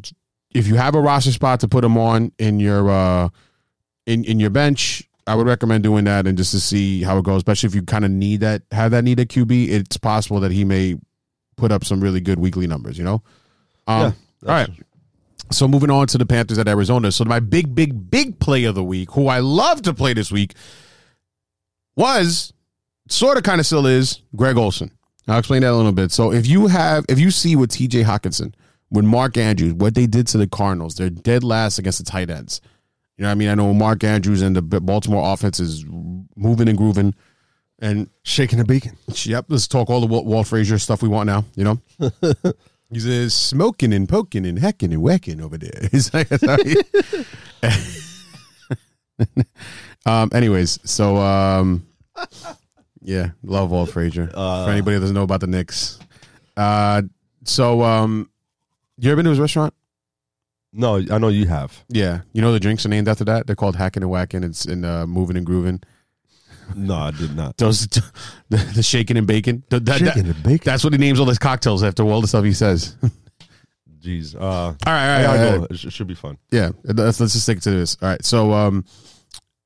[0.51, 3.29] if you have a roster spot to put him on in your uh
[4.05, 7.23] in in your bench, I would recommend doing that and just to see how it
[7.23, 7.37] goes.
[7.37, 10.51] Especially if you kind of need that have that need a QB, it's possible that
[10.51, 10.95] he may
[11.55, 12.97] put up some really good weekly numbers.
[12.97, 13.23] You know.
[13.87, 14.69] Um, Yeah, all right.
[15.51, 17.11] So moving on to the Panthers at Arizona.
[17.11, 20.31] So my big, big, big play of the week, who I love to play this
[20.31, 20.53] week,
[21.95, 22.53] was
[23.07, 24.91] sort of kind of still is Greg Olsen.
[25.29, 26.11] I'll explain that a little bit.
[26.11, 28.03] So if you have, if you see with T.J.
[28.03, 28.53] Hockenson,
[28.91, 32.29] with Mark Andrews, what they did to the Cardinals, they're dead last against the tight
[32.29, 32.61] ends.
[33.17, 33.49] You know what I mean?
[33.49, 35.85] I know Mark Andrews and the Baltimore offense is
[36.35, 37.13] moving and grooving,
[37.79, 38.97] and Shaking and beacon.
[39.13, 41.45] Yep, let's talk all the Walt, Walt Frazier stuff we want now.
[41.55, 41.81] You know,
[42.91, 45.87] he's uh, smoking and poking and hecking and whacking over there.
[45.91, 46.75] He's like, sorry.
[50.05, 50.29] um.
[50.33, 51.85] Anyways, so um,
[53.01, 54.27] yeah, love Walt Frazier.
[54.27, 55.99] For anybody that doesn't know about the Knicks,
[56.57, 57.01] uh,
[57.43, 58.29] so um,
[58.97, 59.73] you ever been to his restaurant?
[60.71, 61.83] No, I know you have.
[61.89, 63.47] Yeah, you know the drinks are named after that.
[63.47, 64.43] They're called hacking and whacking.
[64.43, 65.81] It's in uh, moving and grooving.
[66.75, 67.57] No, I did not.
[67.57, 69.63] Those the, the shaking and bacon.
[69.69, 70.61] The- that- Shaking that- and bacon.
[70.65, 72.95] That's what he names all his cocktails after all the stuff he says.
[74.01, 74.33] Jeez.
[74.33, 75.63] Uh, All right, all right, gotta go.
[75.71, 76.37] It it should be fun.
[76.51, 77.97] Yeah, let's let's just stick to this.
[78.01, 78.85] All right, so um,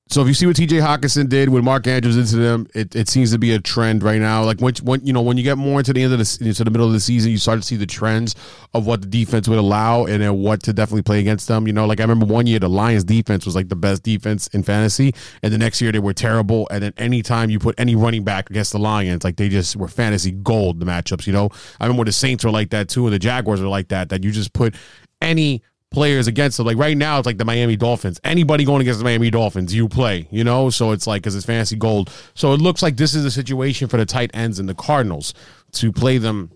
[0.10, 0.78] so if you see what T.J.
[0.78, 4.20] Hockenson did with Mark Andrews into them, it, it seems to be a trend right
[4.20, 4.44] now.
[4.44, 6.64] Like when, when you know when you get more into the end of the into
[6.64, 8.36] the middle of the season, you start to see the trends
[8.74, 11.68] of what the defense would allow and then what to definitely play against them.
[11.68, 14.48] You know, like I remember one year the Lions defense was like the best defense
[14.48, 16.68] in fantasy, and the next year they were terrible.
[16.70, 19.88] And then anytime you put any running back against the Lions, like they just were
[19.88, 20.80] fantasy gold.
[20.80, 23.62] The matchups, you know, I remember the Saints were like that too, and the Jaguars
[23.62, 24.10] were like that.
[24.10, 24.76] That you just put
[25.22, 26.66] any players against them.
[26.66, 28.20] Like right now, it's like the Miami Dolphins.
[28.24, 30.70] Anybody going against the Miami Dolphins, you play, you know?
[30.70, 32.12] So it's like, because it's fantasy gold.
[32.34, 35.34] So it looks like this is a situation for the tight ends and the Cardinals
[35.74, 36.52] to play them,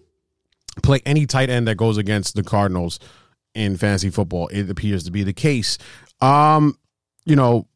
[0.83, 2.99] play any tight end that goes against the Cardinals
[3.53, 4.47] in fantasy football.
[4.47, 5.77] It appears to be the case.
[6.19, 6.77] Um,
[7.25, 7.67] you know,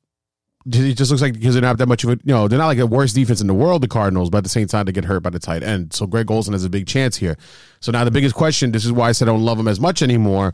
[0.65, 2.67] it just looks like because they're not that much of a, you know, they're not
[2.67, 4.91] like the worst defense in the world, the Cardinals, but at the same time, they
[4.91, 5.93] get hurt by the tight end.
[5.93, 7.38] So Greg Olsen has a big chance here.
[7.80, 9.80] So now the biggest question, this is why I said I don't love him as
[9.80, 10.54] much anymore.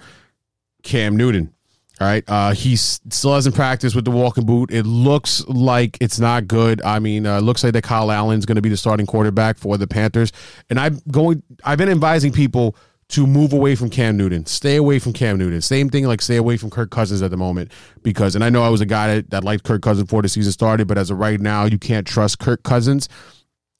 [0.88, 1.54] Cam Newton.
[2.00, 2.23] All right.
[2.28, 4.71] Uh, he still hasn't practiced with the walking boot.
[4.71, 6.82] It looks like it's not good.
[6.84, 9.78] I mean, uh, looks like that Kyle Allen's going to be the starting quarterback for
[9.78, 10.32] the Panthers.
[10.69, 12.76] And I'm going, I've been advising people
[13.10, 14.45] to move away from Cam Newton.
[14.45, 15.62] Stay away from Cam Newton.
[15.62, 17.71] Same thing, like stay away from Kirk Cousins at the moment.
[18.04, 20.30] Because, and I know I was a guy that, that liked Kirk Cousins before the
[20.30, 23.10] season started, but as of right now, you can't trust Kirk Cousins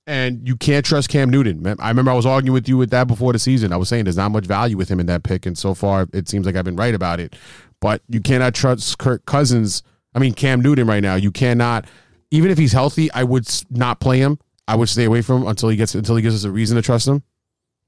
[0.08, 1.62] and you can't trust Cam Newton.
[1.62, 3.72] Man, I remember I was arguing with you with that before the season.
[3.74, 6.08] I was saying there's not much value with him in that pick, and so far
[6.14, 7.36] it seems like I've been right about it.
[7.80, 9.84] But you cannot trust Kirk Cousins.
[10.16, 11.16] I mean Cam Newton right now.
[11.16, 11.86] You cannot,
[12.32, 14.40] even if he's healthy, I would not play him.
[14.68, 16.76] I would stay away from him until he gets until he gives us a reason
[16.78, 17.22] to trust him.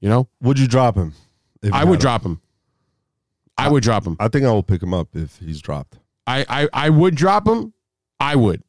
[0.00, 1.14] You know, Would you drop him?
[1.72, 2.00] I would him?
[2.00, 2.40] drop him.
[3.58, 4.16] I would drop him.
[4.18, 5.98] I think I will pick him up if he's dropped.
[6.26, 7.74] I, I I would drop him.
[8.18, 8.62] I would.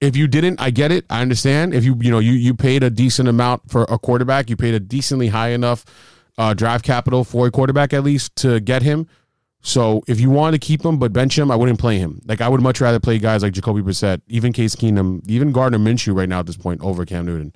[0.00, 1.06] If you didn't, I get it.
[1.08, 1.72] I understand.
[1.74, 4.74] If you you know you you paid a decent amount for a quarterback, you paid
[4.74, 5.84] a decently high enough
[6.38, 9.08] uh, draft capital for a quarterback at least to get him.
[9.62, 12.20] So if you want to keep him but bench him, I wouldn't play him.
[12.26, 15.78] Like I would much rather play guys like Jacoby Brissett, even Case Keenum, even Gardner
[15.78, 17.54] Minshew right now at this point over Cam Newton.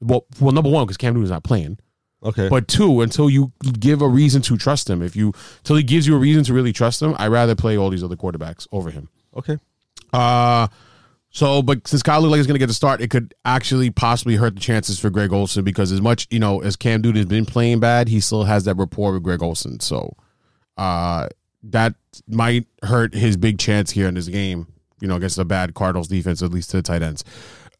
[0.00, 1.78] Well, well, number one because Cam Newton's not playing.
[2.22, 2.48] Okay.
[2.48, 6.06] But two, until you give a reason to trust him, if you until he gives
[6.06, 8.90] you a reason to really trust him, I'd rather play all these other quarterbacks over
[8.90, 9.08] him.
[9.34, 9.58] okay.
[10.12, 10.68] Uh
[11.30, 14.54] so but since Kyle looked is gonna get the start, it could actually possibly hurt
[14.54, 17.46] the chances for Greg Olsen because as much, you know, as Cam Newton has been
[17.46, 19.80] playing bad, he still has that rapport with Greg Olsen.
[19.80, 20.16] So
[20.76, 21.28] uh
[21.62, 21.94] that
[22.26, 24.66] might hurt his big chance here in this game,
[25.00, 27.24] you know, against a bad Cardinals defense, at least to the tight ends.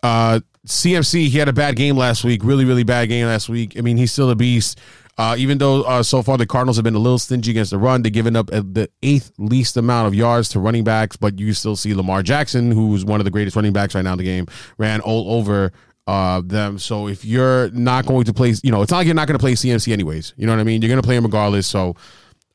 [0.03, 3.79] Uh CMC, he had a bad game last week, really, really bad game last week.
[3.79, 4.79] I mean, he's still a beast.
[5.21, 7.79] Uh, even though uh, so far the Cardinals have been a little stingy against the
[7.79, 11.39] run, they're giving up uh, the eighth least amount of yards to running backs, but
[11.39, 14.19] you still see Lamar Jackson, who's one of the greatest running backs right now in
[14.19, 14.47] the game,
[14.79, 15.73] ran all over
[16.07, 16.79] uh, them.
[16.79, 19.39] So if you're not going to play, you know, it's not like you're not going
[19.39, 20.33] to play CMC anyways.
[20.39, 20.81] You know what I mean?
[20.81, 21.67] You're going to play him regardless.
[21.67, 21.97] So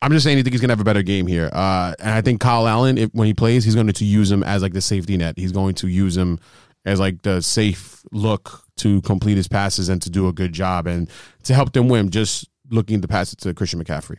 [0.02, 1.48] I'm just saying, I think he's going to have a better game here.
[1.52, 4.42] Uh, and I think Kyle Allen, if, when he plays, he's going to use him
[4.42, 5.38] as like the safety net.
[5.38, 6.40] He's going to use him
[6.84, 10.88] as like the safe look to complete his passes and to do a good job
[10.88, 11.08] and
[11.44, 12.10] to help them win.
[12.10, 14.18] Just looking to pass it to Christian McCaffrey.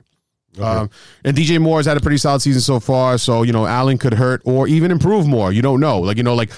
[0.59, 0.89] Um,
[1.23, 3.17] and DJ Moore has had a pretty solid season so far.
[3.17, 5.51] So, you know, Allen could hurt or even improve more.
[5.51, 5.99] You don't know.
[5.99, 6.51] Like, you know, like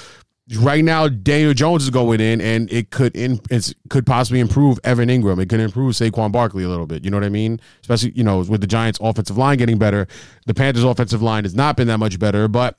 [0.58, 4.80] right now, Daniel Jones is going in and it could in it could possibly improve
[4.84, 5.42] Evan Engram.
[5.42, 7.04] It could improve Saquon Barkley a little bit.
[7.04, 7.60] You know what I mean?
[7.82, 10.08] Especially, you know, with the Giants offensive line getting better.
[10.46, 12.78] The Panthers offensive line has not been that much better, but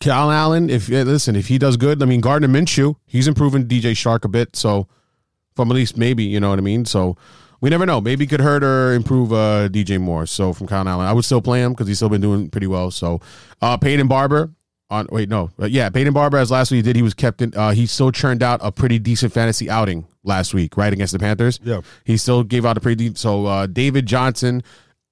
[0.00, 3.92] Kyle Allen, if listen, if he does good, I mean Gardner Minshew, he's improving DJ
[3.92, 4.56] Chark a bit.
[4.56, 4.88] So
[5.56, 6.84] from at least maybe, you know what I mean.
[6.84, 7.16] So
[7.60, 8.00] we never know.
[8.00, 10.26] Maybe could hurt or improve uh, DJ Moore.
[10.26, 12.66] So from Kyle Allen, I would still play him because he's still been doing pretty
[12.66, 12.90] well.
[12.90, 13.20] So
[13.62, 14.50] uh, Peyton Barber
[14.90, 17.40] on wait no uh, yeah Peyton Barber as last week he did he was kept
[17.40, 21.14] in uh, he still churned out a pretty decent fantasy outing last week right against
[21.14, 21.58] the Panthers.
[21.62, 21.80] Yeah.
[22.04, 23.16] he still gave out a pretty deep.
[23.18, 24.62] So uh, David Johnson.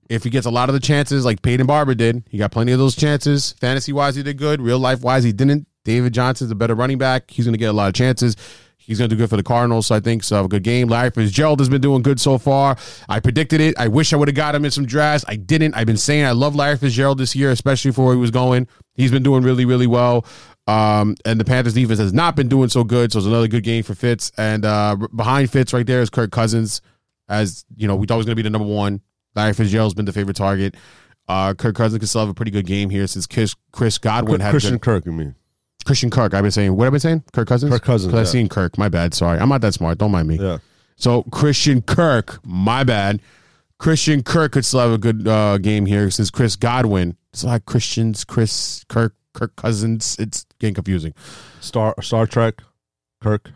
[0.09, 2.73] If he gets a lot of the chances, like Peyton Barber did, he got plenty
[2.73, 3.53] of those chances.
[3.53, 4.61] Fantasy wise, he did good.
[4.61, 5.67] Real life wise, he didn't.
[5.85, 7.31] David Johnson's a better running back.
[7.31, 8.37] He's going to get a lot of chances.
[8.85, 10.37] He's going to do good for the Cardinals, so I think so.
[10.37, 10.89] Have a good game.
[10.89, 12.77] Larry Fitzgerald has been doing good so far.
[13.09, 13.79] I predicted it.
[13.79, 15.25] I wish I would have got him in some drafts.
[15.29, 15.75] I didn't.
[15.75, 18.67] I've been saying I love Larry Fitzgerald this year, especially for where he was going.
[18.95, 20.27] He's been doing really, really well.
[20.67, 23.65] Um, and the Panthers defense has not been doing so good, so it's another good
[23.65, 24.31] game for Fitz.
[24.37, 26.81] And uh, behind Fitz right there is Kirk Cousins,
[27.29, 29.01] as you know, we thought he was going to be the number one.
[29.35, 30.77] Larry Fitzgerald's been the favorite target.
[31.29, 34.41] Uh, Kirk Cousins can still have a pretty good game here since Chris, Chris Godwin
[34.41, 35.35] had Christian Kirk, you mean?
[35.83, 36.35] Christian Kirk.
[36.35, 37.25] I've been saying what I've been saying?
[37.33, 37.73] Kirk Cousins.
[37.73, 38.25] Kirk Cousins, I've yeah.
[38.25, 38.79] seen Kirk.
[38.79, 39.15] My bad.
[39.15, 39.99] Sorry, I'm not that smart.
[39.99, 40.39] Don't mind me.
[40.39, 40.59] Yeah.
[40.97, 42.41] So Christian Kirk.
[42.45, 43.21] My bad.
[43.79, 47.17] Christian Kirk could still have a good uh, game here since Chris Godwin.
[47.33, 50.17] It's like Christians, Chris Kirk, Kirk Cousins.
[50.21, 51.15] It's getting confusing.
[51.61, 52.63] Star Star Trek,
[53.21, 53.51] Kirk,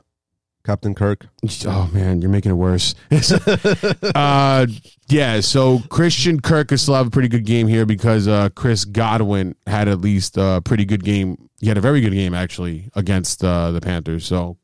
[0.66, 1.26] Captain Kirk.
[1.64, 2.96] Oh man, you're making it worse.
[4.14, 4.66] uh,
[5.08, 8.84] yeah, so Christian Kirk could still have a pretty good game here because uh, Chris
[8.84, 11.48] Godwin had at least a pretty good game.
[11.60, 14.26] He had a very good game actually against uh, the Panthers.
[14.26, 14.58] So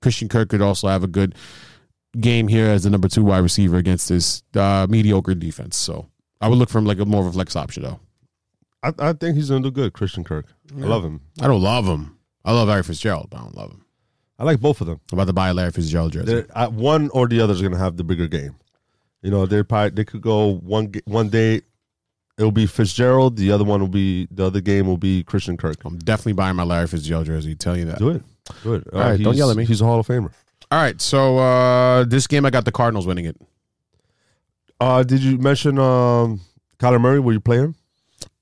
[0.00, 1.34] Christian Kirk could also have a good
[2.18, 5.76] game here as the number two wide receiver against this uh, mediocre defense.
[5.76, 6.08] So
[6.40, 8.00] I would look for him like a more of a flex option though.
[8.82, 10.46] I, I think he's gonna do good, Christian Kirk.
[10.74, 11.20] I love him.
[11.42, 12.18] I don't love him.
[12.42, 13.81] I love Larry Fitzgerald, but I don't love him.
[14.38, 15.00] I like both of them.
[15.12, 16.26] I'm about to buy a Larry Fitzgerald jersey.
[16.26, 18.56] They're, uh, one or the other is gonna have the bigger game.
[19.22, 21.62] You know, they probably they could go one one day.
[22.38, 23.36] It'll be Fitzgerald.
[23.36, 25.84] The other one will be the other game will be Christian Kirk.
[25.84, 27.54] I'm definitely buying my Larry Fitzgerald jersey.
[27.54, 27.98] Tell you that.
[27.98, 28.22] Do it.
[28.62, 28.84] Do it.
[28.92, 29.64] All right, don't yell at me.
[29.64, 30.32] He's a Hall of Famer.
[30.70, 33.36] All right, so uh, this game I got the Cardinals winning it.
[34.80, 36.40] Uh, did you mention um,
[36.78, 37.20] Kyler Murray?
[37.20, 37.76] Will you play him?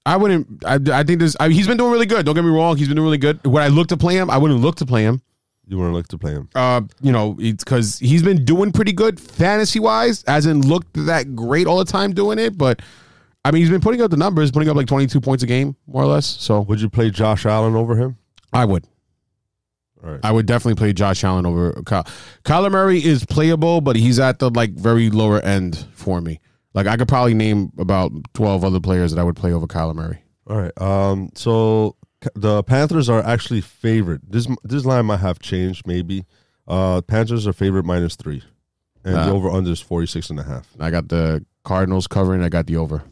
[0.07, 0.65] I wouldn't.
[0.65, 1.37] I, I think this.
[1.39, 2.25] I, he's been doing really good.
[2.25, 2.77] Don't get me wrong.
[2.77, 3.45] He's been doing really good.
[3.47, 5.21] When I look to play him, I wouldn't look to play him.
[5.71, 6.49] You want to look to play him?
[6.55, 10.25] Uh, you know, it's because he's been doing pretty good fantasy wise.
[10.27, 12.83] Hasn't looked that great all the time doing it, but
[13.45, 15.47] I mean, he's been putting up the numbers, putting up like twenty two points a
[15.47, 16.27] game, more or less.
[16.27, 18.17] So Would you play Josh Allen over him?
[18.53, 18.85] I would.
[20.03, 20.21] All right.
[20.25, 22.05] I would definitely play Josh Allen over Kyle.
[22.45, 26.41] Kyler Murray is playable, but he's at the like very lower end for me.
[26.75, 29.95] Like I could probably name about twelve other players that I would play over Kyler
[29.95, 30.23] Murray.
[30.47, 30.81] All right.
[30.81, 31.31] Um.
[31.35, 31.97] So
[32.35, 34.23] the Panthers are actually favored.
[34.29, 35.87] This this line might have changed.
[35.87, 36.25] Maybe.
[36.69, 38.43] Uh, Panthers are favorite minus three,
[39.05, 40.69] and the over under is 46 and a half.
[40.79, 42.43] I got the Cardinals covering.
[42.43, 43.03] I got the over.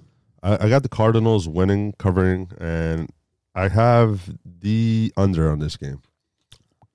[0.43, 3.11] I, I got the Cardinals winning, covering, and
[3.55, 6.03] I have the under on this game.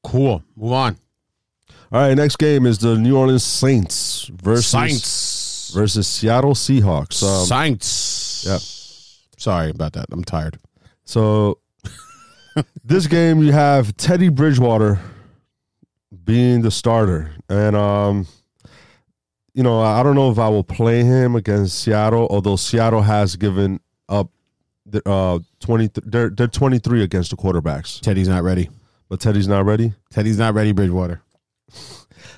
[0.03, 0.43] Cool.
[0.55, 0.97] Move on.
[1.91, 2.13] All right.
[2.13, 5.71] Next game is the New Orleans Saints versus Saints.
[5.73, 7.23] versus Seattle Seahawks.
[7.23, 8.45] Um, Saints.
[8.47, 8.59] yeah.
[9.37, 10.05] Sorry about that.
[10.11, 10.59] I'm tired.
[11.03, 11.57] So
[12.83, 14.99] this game you have Teddy Bridgewater
[16.23, 17.31] being the starter.
[17.49, 18.27] And um
[19.53, 23.35] you know, I don't know if I will play him against Seattle, although Seattle has
[23.35, 24.31] given up
[24.85, 27.99] the uh 20 they're they're 23 against the quarterbacks.
[27.99, 28.69] Teddy's not ready.
[29.09, 29.93] But Teddy's not ready.
[30.09, 30.71] Teddy's not ready.
[30.71, 31.21] Bridgewater.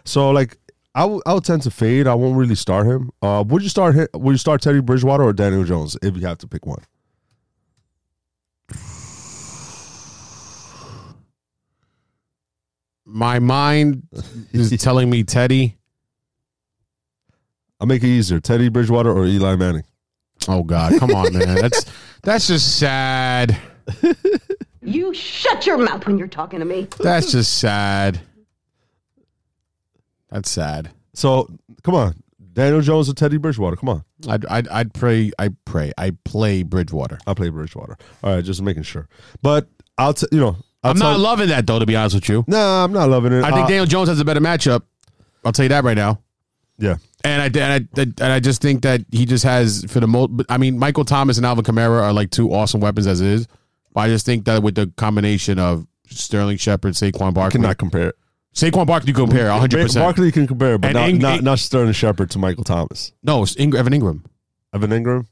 [0.03, 0.57] So like
[0.93, 2.07] I would I would tend to fade.
[2.07, 3.11] I won't really start him.
[3.21, 6.25] Uh would you start him, would you start Teddy Bridgewater or Daniel Jones if you
[6.27, 6.83] have to pick one?
[13.15, 14.05] My mind
[14.51, 15.77] is telling me Teddy.
[17.79, 18.41] I'll make it easier.
[18.41, 19.85] Teddy Bridgewater or Eli Manning.
[20.49, 21.55] Oh God, come on, man.
[21.61, 21.85] That's
[22.23, 23.57] that's just sad.
[24.81, 26.89] You shut your mouth when you're talking to me.
[26.99, 28.19] That's just sad.
[30.29, 30.91] That's sad.
[31.13, 31.49] So
[31.83, 32.15] come on,
[32.51, 33.77] Daniel Jones or Teddy Bridgewater.
[33.77, 35.31] Come on, I'd I'd, I'd pray.
[35.39, 35.93] I pray.
[35.97, 37.19] I play Bridgewater.
[37.25, 37.95] I play Bridgewater.
[38.25, 39.07] All right, just making sure.
[39.41, 41.79] But I'll t- you know I'll I'm not loving that though.
[41.79, 43.43] To be honest with you, Nah, I'm not loving it.
[43.43, 44.81] I think Uh, Daniel Jones has a better matchup.
[45.43, 46.19] I'll tell you that right now.
[46.77, 50.07] yeah, And I, and I and I just think that he just has for the
[50.07, 50.31] most.
[50.49, 53.47] I mean, Michael Thomas and Alvin Kamara are like two awesome weapons as it is.
[53.93, 58.09] But I just think that with the combination of Sterling Shepard, Saquon Barkley, cannot compare.
[58.09, 58.15] it.
[58.53, 59.81] Saquon Barkley, you compare 100.
[59.83, 63.11] percent Barkley can compare, but And not, Ing- not not Sterling Shepard to Michael Thomas.
[63.23, 64.23] No, it's Ing- Evan Engram.
[64.73, 65.25] Evan Engram.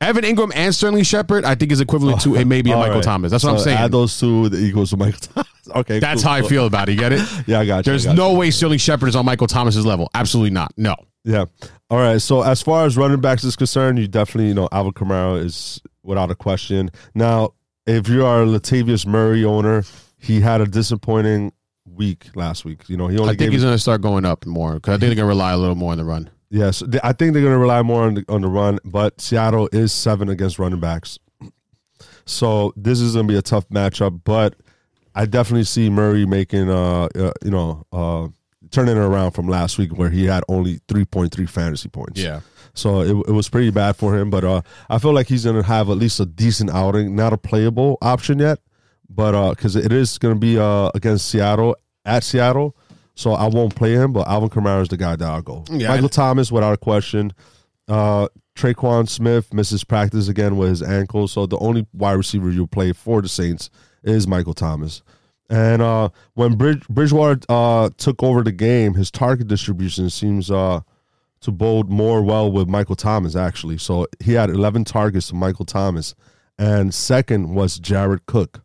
[0.00, 2.96] Evan Engram and Sterling Shepard, I think is equivalent to a maybe a All Michael
[2.96, 3.04] right.
[3.04, 3.30] Thomas.
[3.30, 3.76] That's what I'm saying.
[3.76, 5.48] Add those two that equals to Michael Thomas.
[5.76, 6.92] Okay, That's cool, how I feel about it.
[6.92, 7.20] You get it?
[7.46, 7.78] Yeah, I got you.
[7.78, 8.38] I There's got no you.
[8.38, 10.08] way Sterling Shepard is on Michael Thomas's level.
[10.14, 10.72] Absolutely not.
[10.76, 10.96] No.
[11.24, 11.44] Yeah.
[11.90, 12.20] All right.
[12.20, 15.82] So as far as running backs is concerned, you definitely you know Alvin Kamara is
[16.02, 16.90] without a question.
[17.14, 17.50] Now,
[17.86, 19.84] if you are a Latavius Murray owner,
[20.18, 21.52] he had a disappointing
[21.86, 22.88] week last week.
[22.88, 24.92] You know, he only I think gave he's going to start going up more because
[24.92, 26.30] I think they're going to rely a little more on the run.
[26.50, 29.68] Yes, I think they're going to rely more on the, on the run, but Seattle
[29.72, 31.18] is seven against running backs,
[32.24, 34.22] so this is going to be a tough matchup.
[34.24, 34.56] But
[35.14, 38.28] I definitely see Murray making, uh, uh you know, uh,
[38.72, 42.20] turning it around from last week where he had only three point three fantasy points.
[42.20, 42.40] Yeah.
[42.74, 44.28] so it, it was pretty bad for him.
[44.28, 47.32] But uh, I feel like he's going to have at least a decent outing, not
[47.32, 48.58] a playable option yet,
[49.08, 52.76] but because it is going to be uh against Seattle at Seattle.
[53.20, 55.62] So I won't play him, but Alvin Kamara is the guy that I'll go.
[55.70, 57.34] Yeah, Michael Thomas, without a question.
[57.86, 62.66] Uh, Tre'Quan Smith misses practice again with his ankle, so the only wide receiver you
[62.66, 63.68] play for the Saints
[64.02, 65.02] is Michael Thomas.
[65.50, 70.80] And uh, when Bridge, Bridgewater uh, took over the game, his target distribution seems uh,
[71.42, 73.76] to bode more well with Michael Thomas, actually.
[73.76, 76.14] So he had 11 targets to Michael Thomas,
[76.58, 78.62] and second was Jared Cook.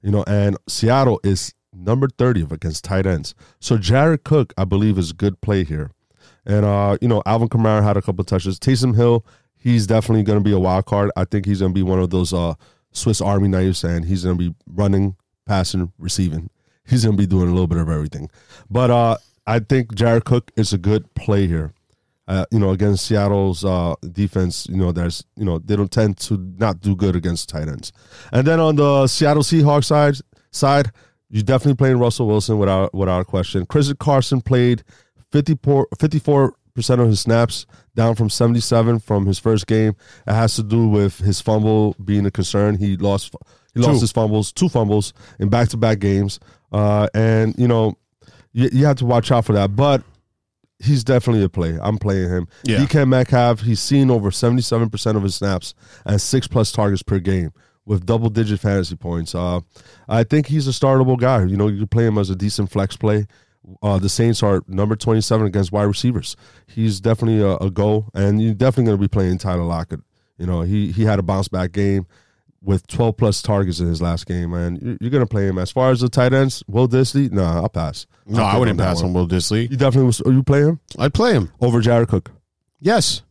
[0.00, 3.34] You know, and Seattle is number 30 against tight ends.
[3.60, 5.90] So Jared Cook, I believe, is a good play here.
[6.44, 8.58] And uh, you know, Alvin Kamara had a couple touches.
[8.58, 9.24] Taysom Hill,
[9.56, 11.10] he's definitely going to be a wild card.
[11.16, 12.54] I think he's going to be one of those uh,
[12.92, 16.50] Swiss Army knives, and he's going to be running, passing, receiving.
[16.84, 18.28] He's going to be doing a little bit of everything.
[18.68, 21.72] But uh, I think Jared Cook is a good play here.
[22.26, 26.18] Uh, you know, against Seattle's uh, defense, you know, there's, you know, they don't tend
[26.18, 27.92] to not do good against tight ends.
[28.32, 30.16] And then on the Seattle Seahawks side,
[30.50, 30.90] side,
[31.32, 33.66] you're definitely playing Russell Wilson without without a question.
[33.66, 34.84] Chris Carson played
[35.32, 37.66] 54 percent of his snaps,
[37.96, 39.96] down from 77 from his first game.
[40.26, 42.76] It has to do with his fumble being a concern.
[42.76, 43.34] He lost
[43.74, 44.00] he lost Two.
[44.02, 46.38] his fumbles, two fumbles in back to back games,
[46.70, 47.96] uh, and you know
[48.52, 49.74] you, you have to watch out for that.
[49.74, 50.02] But
[50.78, 51.78] he's definitely a play.
[51.80, 52.48] I'm playing him.
[52.64, 52.78] Yeah.
[52.78, 55.74] DK Metcalf, he's seen over 77% of his snaps
[56.04, 57.52] and six plus targets per game
[57.84, 59.34] with double digit fantasy points.
[59.34, 59.60] Uh,
[60.08, 61.44] I think he's a startable guy.
[61.44, 63.26] You know, you can play him as a decent flex play.
[63.82, 66.36] Uh, the Saints are number 27 against wide receivers.
[66.66, 70.00] He's definitely a, a go, and you're definitely going to be playing Tyler Lockett.
[70.38, 72.06] You know, he he had a bounce back game,
[72.62, 74.78] with 12 plus targets in his last game, man.
[74.80, 75.58] You're, you're gonna play him.
[75.58, 78.06] As far as the tight ends, Will Dissly, nah, I'll pass.
[78.26, 79.70] No, I'll I wouldn't that pass on Will Dissly.
[79.70, 81.52] You definitely was, you play him I'd play him.
[81.60, 82.30] over Jared Cook.
[82.80, 83.22] Yes,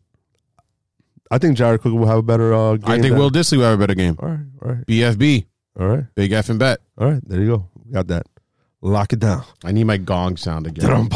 [1.31, 2.89] I think Jared Cook will have a better uh, game.
[2.89, 4.17] I think than- Will Dissly will have a better game.
[4.19, 5.45] All right, all right, BFB,
[5.79, 6.79] all right, big F and bet.
[6.97, 7.21] all right.
[7.27, 7.69] There you go.
[7.85, 8.27] We got that.
[8.83, 9.43] Lock it down.
[9.63, 11.09] I need my gong sound again.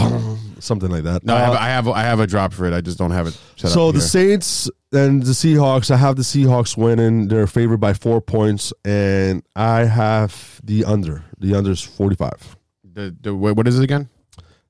[0.59, 1.24] Something like that.
[1.26, 2.74] No, I, Uh, have, I have I have a drop for it.
[2.74, 3.93] I just don't have it set so up.
[3.95, 4.07] the here.
[4.07, 7.28] Saints and the Seahawks, I have the Seahawks winning.
[7.28, 11.24] They're favored by four points, and I have the under.
[11.39, 12.55] The under is forty five.
[12.84, 14.09] the, the what what is it again?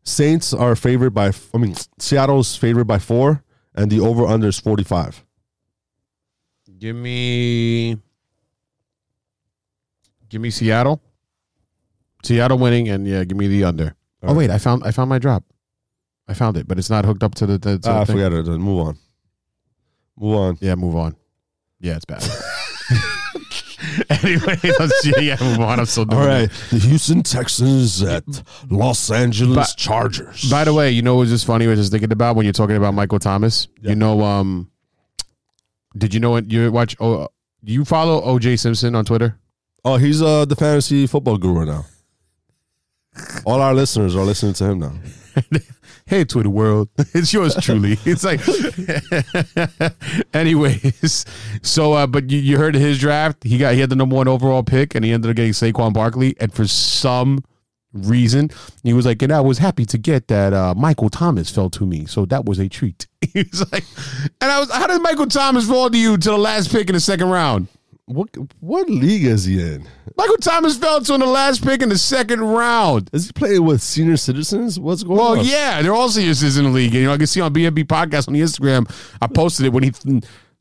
[0.04, 1.32] Saints are favored by.
[1.54, 3.43] I mean, Seattle's favored by four,
[3.76, 5.24] and the over under is forty five.
[6.78, 7.97] Give me
[10.30, 11.01] give me Seattle.
[12.23, 13.95] Seattle winning and yeah, give me the under.
[14.23, 15.43] oh wait, I found I found my drop.
[16.28, 17.59] I found it, but it's not hooked up to the.
[17.59, 18.15] To, to Ah, the I thing.
[18.17, 18.45] forgot it.
[18.47, 18.97] Move on.
[20.17, 20.57] Move on.
[20.59, 21.15] Yeah, move on.
[21.80, 22.23] Yeah, it's bad.
[24.09, 25.80] anyway, let's yeah, yeah, move on.
[25.80, 26.51] I'm still doing All it.
[26.71, 28.23] the Houston Texans at
[28.69, 30.49] Los Angeles But- Chargers.
[30.49, 31.65] By the way, you know what's just funny?
[31.65, 33.67] I was just thinking about when you're talking about Michael Thomas.
[33.82, 33.91] Yeah.
[33.91, 34.71] You know, um,
[35.98, 36.96] did you know what you watch?
[37.00, 37.28] Oh,
[37.64, 39.39] you follow OJ Simpson on Twitter?
[39.86, 41.86] oh, he's uh the fantasy football guru now.
[43.46, 44.93] All our listeners are listening to him now.
[46.06, 47.98] hey Twitter world, it's yours truly.
[48.06, 48.41] It's like,
[50.34, 51.26] anyways.
[51.62, 53.43] So, uh, but you, you heard his draft.
[53.43, 55.93] He got he had the number one overall pick, and he ended up getting Saquon
[55.93, 56.36] Barkley.
[56.39, 57.43] And for some
[57.96, 58.52] reason,
[58.84, 61.86] he was like, and I was happy to get that uh, Michael Thomas fell to
[61.86, 63.08] me, so that was a treat.
[63.34, 63.84] he was like,
[64.41, 66.93] and I was, how did Michael Thomas fall to you to the last pick in
[66.93, 67.68] the second round?
[68.08, 68.30] What
[68.60, 69.88] what league is he in?
[70.16, 73.10] Michael Thomas fell to him the last pick in the second round.
[73.12, 74.80] Is he playing with senior citizens?
[74.80, 75.38] What's going Well, on?
[75.38, 76.93] Well, yeah, they're all seniors in the league.
[76.93, 78.88] You know, I can see on BNB podcast on the Instagram.
[79.20, 79.91] I posted it when he,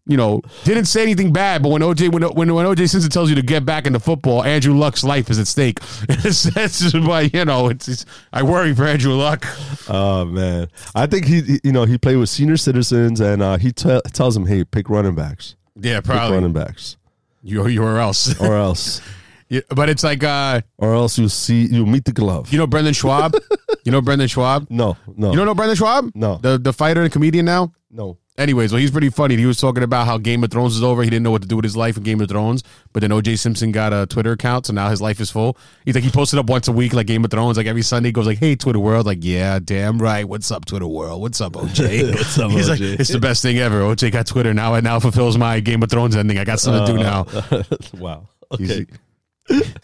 [0.06, 3.30] you know, didn't say anything bad, but when OJ when when, when OJ Simpson tells
[3.30, 5.80] you to get back into football, Andrew Luck's life is at stake.
[6.08, 6.42] That's
[6.80, 8.04] just why you know it's, it's.
[8.32, 9.46] I worry for Andrew Luck.
[9.88, 13.72] Oh man, I think he, you know, he played with senior citizens, and uh, he
[13.72, 16.96] te- tells him, "Hey, pick running backs, Yeah, pick running backs,
[17.42, 18.38] you you or else.
[18.40, 19.00] or else,
[19.48, 22.66] Yeah, but it's like uh, or else you see you meet the glove." you know
[22.66, 23.34] Brendan Schaub.
[23.84, 24.66] you know Brendan Schaub.
[24.70, 26.10] no, no, You don't know Brendan Schaub?
[26.14, 26.36] No.
[26.42, 27.72] the the fighter and comedian now.
[27.90, 28.18] no.
[28.36, 29.36] Anyways, well, he's pretty funny.
[29.36, 31.04] He was talking about how Game of Thrones is over.
[31.04, 32.64] He didn't know what to do with his life in Game of Thrones.
[32.92, 35.56] But then OJ Simpson got a Twitter account, so now his life is full.
[35.84, 38.08] He's like he posted up once a week, like Game of Thrones, like every Sunday.
[38.08, 40.28] He goes like, "Hey, Twitter world," like, "Yeah, damn right.
[40.28, 41.20] What's up, Twitter world?
[41.20, 42.12] What's up, OJ?
[42.14, 44.74] What's up, He's like, "It's the best thing ever." OJ got Twitter now.
[44.74, 46.36] It now fulfills my Game of Thrones ending.
[46.38, 47.78] I got something to do uh, now.
[48.00, 48.28] wow.
[48.58, 48.86] He's, Okay.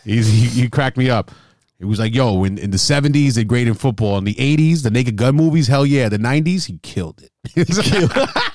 [0.05, 1.31] he's he, he cracked me up.
[1.81, 4.19] He was like, "Yo, in, in the seventies, they're great in football.
[4.19, 6.09] In the eighties, the Naked Gun movies, hell yeah.
[6.09, 7.31] The nineties, he killed it."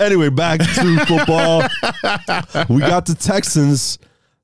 [0.00, 1.60] Anyway, back to football.
[2.68, 3.98] we got the Texans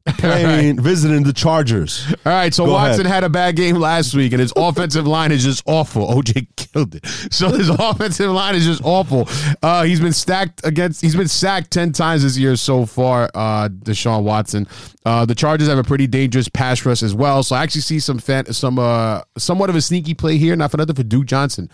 [0.18, 2.06] playing, visiting the Chargers.
[2.24, 3.14] All right, so Go Watson ahead.
[3.14, 6.06] had a bad game last week, and his offensive line is just awful.
[6.08, 7.06] OJ killed it.
[7.30, 9.28] So his offensive line is just awful.
[9.62, 11.02] Uh, he's been stacked against.
[11.02, 13.30] He's been sacked ten times this year so far.
[13.34, 14.66] Uh, Deshaun Watson.
[15.04, 17.42] Uh, the Chargers have a pretty dangerous pass rush as well.
[17.42, 20.56] So I actually see some fan, some uh, somewhat of a sneaky play here.
[20.56, 21.70] Not for nothing for Duke Johnson.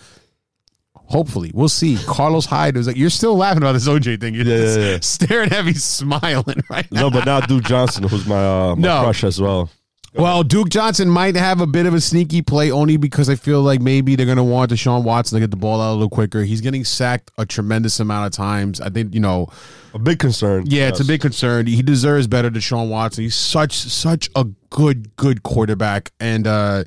[1.09, 1.97] Hopefully, we'll see.
[2.07, 4.35] Carlos Hyde is like you're still laughing about this OJ thing.
[4.35, 4.99] You're Yeah, just yeah, yeah.
[5.03, 7.03] staring at me, smiling right now.
[7.03, 8.37] No, but not Duke Johnson, who's my,
[8.71, 9.03] uh, my No.
[9.05, 9.71] crush as well.
[10.15, 13.61] Well, Duke Johnson might have a bit of a sneaky play only because I feel
[13.61, 16.09] like maybe they're going to want Deshaun Watson to get the ball out a little
[16.09, 16.43] quicker.
[16.43, 18.81] He's getting sacked a tremendous amount of times.
[18.81, 19.49] I think, you know,
[19.93, 20.65] A big concern.
[20.69, 21.67] yeah, it's a big concern.
[21.67, 23.25] He deserves better, Deshaun Watson.
[23.25, 26.13] He's such, such a good, good quarterback.
[26.19, 26.85] And, uh,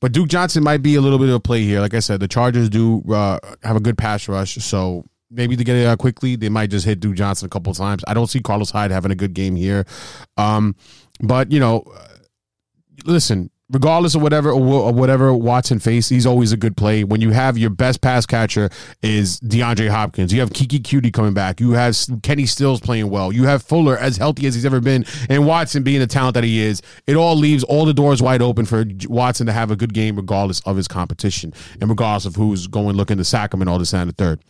[0.00, 1.80] but Duke Johnson might be a little bit of a play here.
[1.80, 4.56] Like I said, the Chargers do uh, have a good pass rush.
[4.56, 7.72] So maybe to get it out quickly, they might just hit Duke Johnson a couple
[7.74, 8.04] times.
[8.06, 9.84] I don't see Carlos Hyde having a good game here.
[10.36, 10.76] Um,
[11.20, 11.84] but, you know,
[13.04, 17.04] listen, regardless of whatever or whatever Watson faced, he's always a good play.
[17.04, 18.70] When you have your best pass catcher
[19.02, 23.32] is DeAndre Hopkins, you have Keke Coutee coming back, you have Kenny Stills playing well,
[23.32, 26.44] you have Fuller as healthy as he's ever been, and Watson being the talent that
[26.44, 26.80] he is.
[27.06, 30.16] It all leaves all the doors wide open for Watson to have a good game,
[30.16, 33.78] regardless of his competition and regardless of who's going looking to sack him and all
[33.78, 34.40] this and the third.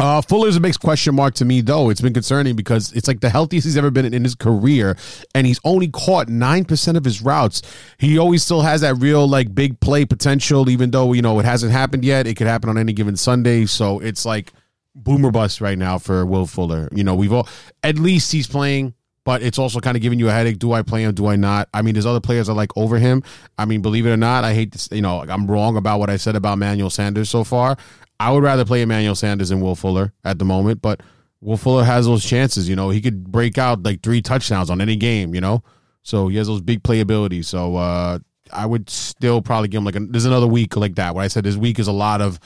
[0.00, 1.90] Uh, Fuller's a big question mark to me, though.
[1.90, 4.96] It's been concerning because it's like the healthiest he's ever been in his career,
[5.34, 7.62] and he's only caught nine percent of his routes.
[7.98, 11.44] He always still has that real like big play potential, even though you know it
[11.44, 12.26] hasn't happened yet.
[12.26, 14.52] It could happen on any given Sunday, so it's like
[14.94, 16.88] boomer bust right now for Will Fuller.
[16.92, 17.48] You know, we've all
[17.82, 18.94] at least he's playing.
[19.24, 20.58] But it's also kind of giving you a headache.
[20.58, 21.14] Do I play him?
[21.14, 21.68] Do I not?
[21.72, 23.22] I mean, there's other players that like over him.
[23.56, 26.10] I mean, believe it or not, I hate to, you know, I'm wrong about what
[26.10, 27.76] I said about Manuel Sanders so far.
[28.22, 31.02] I would rather play Emmanuel Sanders than Will Fuller at the moment, but
[31.40, 32.68] Will Fuller has those chances.
[32.68, 35.34] You know, he could break out like three touchdowns on any game.
[35.34, 35.64] You know,
[36.02, 37.44] so he has those big playability.
[37.44, 38.20] So uh,
[38.52, 41.16] I would still probably give him like a, there's another week like that.
[41.16, 42.38] What I said this week is a lot of,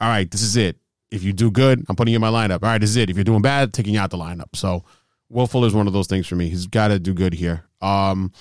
[0.00, 0.76] all right, this is it.
[1.12, 2.64] If you do good, I'm putting you in my lineup.
[2.64, 3.08] All right, this is it.
[3.08, 4.56] If you're doing bad, taking you out the lineup.
[4.56, 4.84] So
[5.28, 6.48] Will Fuller is one of those things for me.
[6.48, 7.66] He's got to do good here.
[7.80, 8.32] Um,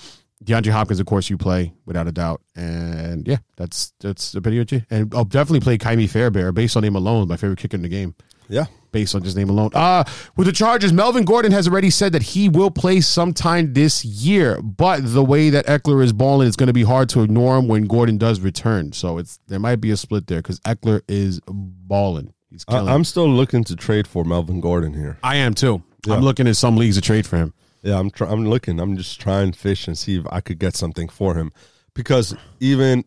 [0.44, 4.64] DeAndre Hopkins, of course, you play without a doubt, and yeah, that's that's a pretty
[4.64, 4.86] good.
[4.90, 7.28] And I'll definitely play Ka'imi Fairbairn based on him alone.
[7.28, 8.16] My favorite kicker in the game
[8.48, 8.66] Yeah.
[8.94, 9.72] based on just name alone.
[9.74, 10.06] Uh
[10.38, 14.62] with the Chargers, Melvin Gordon has already said that he will play sometime this year,
[14.62, 17.68] but the way that Ekeler is balling, it's going to be hard to ignore him
[17.68, 18.94] when Gordon does return.
[18.94, 22.34] So it's there might be a split there because Ekeler is balling.
[22.50, 22.88] He's I, killing.
[22.94, 25.18] I'm still looking to trade for Melvin Gordon here.
[25.22, 25.84] I am too.
[26.08, 26.14] Yeah.
[26.16, 27.54] I'm looking at some leagues to trade for him.
[27.82, 28.80] Yeah, I'm try- I'm looking.
[28.80, 31.52] I'm just trying to fish and see if I could get something for him,
[31.94, 33.06] because even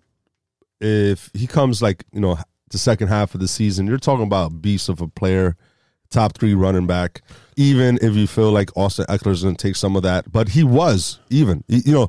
[0.81, 2.39] if he comes like you know
[2.71, 5.57] the second half of the season, you're talking about beast of a player,
[6.11, 7.23] top three running back.
[7.57, 10.51] Even if you feel like Austin Ekeler is going to take some of that, but
[10.51, 12.09] he was even you know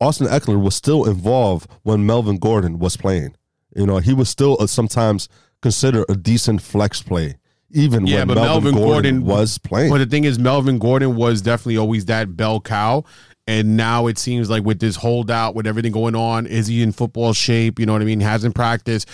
[0.00, 3.34] Austin Ekeler was still involved when Melvin Gordon was playing.
[3.74, 5.28] You know he was still uh, sometimes
[5.62, 7.36] considered a decent flex play.
[7.72, 9.90] Even Yeah, when but Melvin, Melvin Gordon, Gordon- was playing.
[9.90, 13.04] But the thing is, Melvin Gordon was definitely always that bell cow.
[13.46, 16.92] And now it seems like with this holdout, with everything going on, is he in
[16.92, 17.80] football shape?
[17.80, 18.20] You know what I mean?
[18.20, 19.08] Hasn't practiced.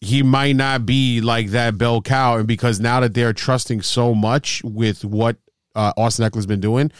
[0.00, 2.36] He might not be like that bell cow.
[2.38, 5.36] And because now that they're trusting so much with what
[5.74, 6.92] uh, Austin Ekeler's been doing,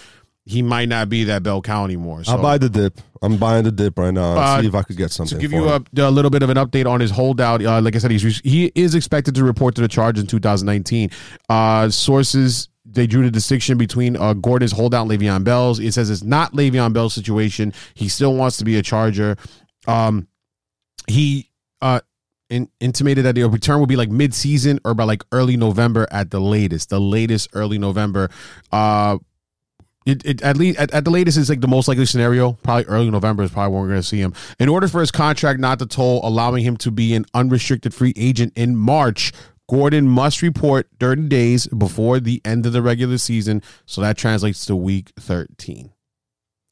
[0.47, 2.25] he might not be that bell cow anymore.
[2.25, 3.01] So I'll buy the dip.
[3.23, 4.37] I'm buying the dip right now.
[4.37, 5.39] Uh, see if I could get something.
[5.39, 7.97] to give you a, a little bit of an update on his holdout, uh, like
[7.97, 11.11] I said, he's he is expected to report to the charge in 2019.
[11.49, 15.81] Uh, sources they drew the distinction between uh, Gordon's holdout Le'Veon Bell's.
[15.81, 17.73] It says it's not Le'Veon Bell's situation.
[17.95, 19.37] He still wants to be a Charger.
[19.87, 20.29] Um,
[21.07, 22.01] he uh
[22.51, 26.31] in, intimated that the return will be like mid-season or by like early November at
[26.31, 26.91] the latest.
[26.91, 28.29] The latest early November.
[28.71, 29.19] Uh
[30.07, 32.53] it, it at least at, at the latest is like the most likely scenario.
[32.53, 34.35] Probably early November is probably when we're going to see him.
[34.59, 38.13] In order for his contract not to toll, allowing him to be an unrestricted free
[38.17, 39.33] agent in March,
[39.69, 43.63] Gordon must report 30 days before the end of the regular season.
[43.87, 45.91] So that translates to week 13.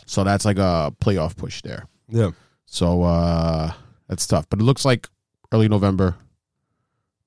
[0.04, 1.86] So that's like a playoff push there.
[2.08, 2.32] Yeah.
[2.66, 3.72] So uh
[4.08, 5.08] that's tough, but it looks like
[5.52, 6.16] early November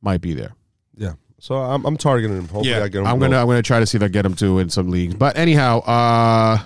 [0.01, 0.53] might be there.
[0.95, 1.14] Yeah.
[1.46, 2.48] So I'm, I'm targeting him.
[2.48, 3.06] Hopefully I get him.
[3.06, 5.14] I'm gonna I'm gonna try to see if I get him too in some leagues.
[5.14, 6.58] But anyhow, uh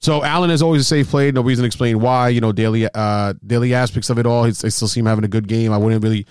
[0.00, 1.32] so Allen is always a safe play.
[1.32, 2.28] No reason to explain why.
[2.28, 4.44] You know, daily uh daily aspects of it all.
[4.44, 5.72] He's, I still see him having a good game.
[5.72, 6.26] I wouldn't really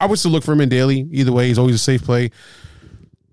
[0.00, 1.08] I would still look for him in daily.
[1.12, 2.30] Either way, he's always a safe play.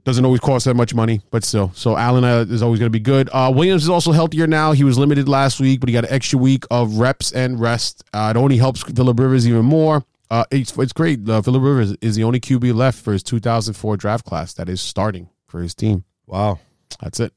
[0.06, 1.74] Doesn't always cost that much money, but still.
[1.76, 3.30] So Allen uh, is always going to be good.
[3.34, 4.72] Uh, Williams is also healthier now.
[4.72, 8.06] He was limited last week, but he got an extra week of reps and rest.
[8.14, 10.06] Uh, it only helps Philip Rivers even more.
[10.30, 11.28] Uh, it's, it's great.
[11.28, 14.82] Uh, Philip Rivers is the only QB left for his 2004 draft class that is
[14.82, 16.04] starting for his team.
[16.28, 16.60] Wow.
[17.02, 17.34] That's it.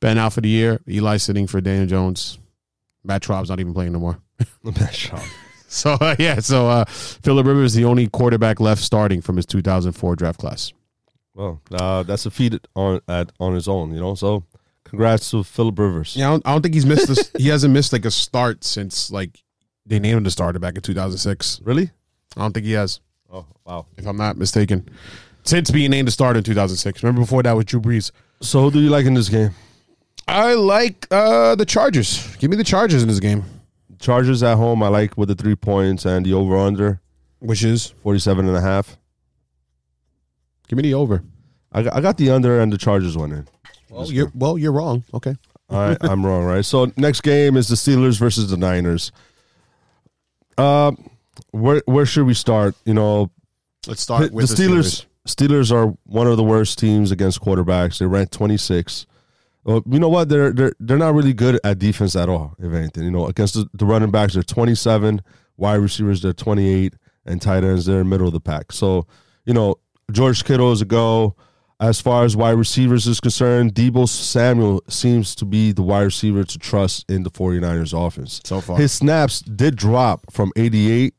[0.00, 0.80] Ben out for the year.
[0.88, 2.38] Eli sitting for Daniel Jones.
[3.04, 4.18] Matt Schaub's not even playing no more.
[4.92, 5.22] Shot.
[5.68, 9.46] So uh, yeah, so uh, Philip Rivers is the only quarterback left starting from his
[9.46, 10.72] 2004 draft class.
[11.34, 14.16] Well, uh, that's a feat on at on his own, you know.
[14.16, 14.42] So,
[14.82, 16.16] congrats to Philip Rivers.
[16.16, 17.30] Yeah, I don't, I don't think he's missed this.
[17.38, 19.42] he hasn't missed like a start since like
[19.86, 21.60] they named him the starter back in 2006.
[21.62, 21.90] Really?
[22.36, 23.00] I don't think he has,
[23.32, 23.86] Oh, wow.
[23.96, 24.88] if I'm not mistaken.
[25.44, 27.02] Since being named a starter in 2006.
[27.02, 28.10] Remember before that was Drew Brees.
[28.42, 29.50] So, who do you like in this game?
[30.28, 32.36] I like uh, the Chargers.
[32.36, 33.42] Give me the Chargers in this game,
[33.98, 34.82] Chargers at home.
[34.82, 37.00] I like with the three points and the over under
[37.40, 38.98] which is 47 and a half.
[40.68, 41.22] give me the over.
[41.72, 43.46] I got, I got the under and the Chargers winning.
[43.88, 45.04] Well, you're well, you're wrong.
[45.14, 45.34] Okay.
[45.70, 46.64] All right, I'm wrong, right?
[46.64, 49.10] So next game is the Steelers versus the Niners.
[50.58, 50.92] Uh,
[51.50, 52.74] where where should we start?
[52.84, 53.30] You know,
[53.86, 55.72] Let's start the, with the, Steelers, Steelers.
[55.72, 57.98] are one of the worst teams against quarterbacks.
[57.98, 59.06] They rank 26.
[59.64, 60.28] Well, you know what?
[60.28, 62.54] They're they're they're not really good at defense at all.
[62.58, 65.22] If anything, you know, against the, the running backs, they're 27.
[65.56, 66.94] Wide receivers, they're 28,
[67.26, 68.72] and tight ends, they're in the middle of the pack.
[68.72, 69.06] So,
[69.44, 69.76] you know,
[70.10, 71.36] George Kittle is a go.
[71.78, 76.44] As far as wide receivers is concerned, Deebo Samuel seems to be the wide receiver
[76.44, 78.40] to trust in the 49ers offense.
[78.44, 78.76] So far.
[78.76, 81.12] His snaps did drop from 88%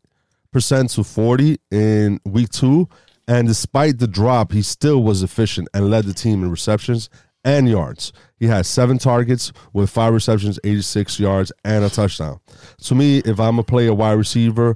[0.54, 2.88] to 40 in week two.
[3.28, 7.10] And despite the drop, he still was efficient and led the team in receptions
[7.44, 8.12] and yards.
[8.38, 12.40] He had seven targets with five receptions, 86 yards, and a touchdown.
[12.84, 14.76] To me, if I'm a play a wide receiver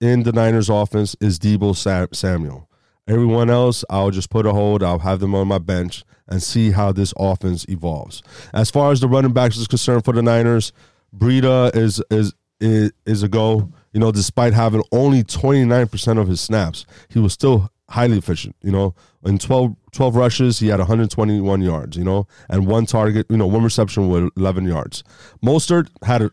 [0.00, 2.68] in the Niners offense, is Deebo Samuel.
[3.06, 4.82] Everyone else, I'll just put a hold.
[4.82, 8.22] I'll have them on my bench and see how this offense evolves.
[8.54, 10.72] As far as the running backs is concerned for the Niners,
[11.14, 13.70] Breida is is is, is a go.
[13.94, 18.56] You know, despite having only 29% of his snaps, he was still highly efficient.
[18.60, 21.96] You know, in 12, 12 rushes, he had 121 yards.
[21.96, 23.26] You know, and one target.
[23.30, 25.04] You know, one reception with 11 yards.
[25.42, 26.30] Mostert had an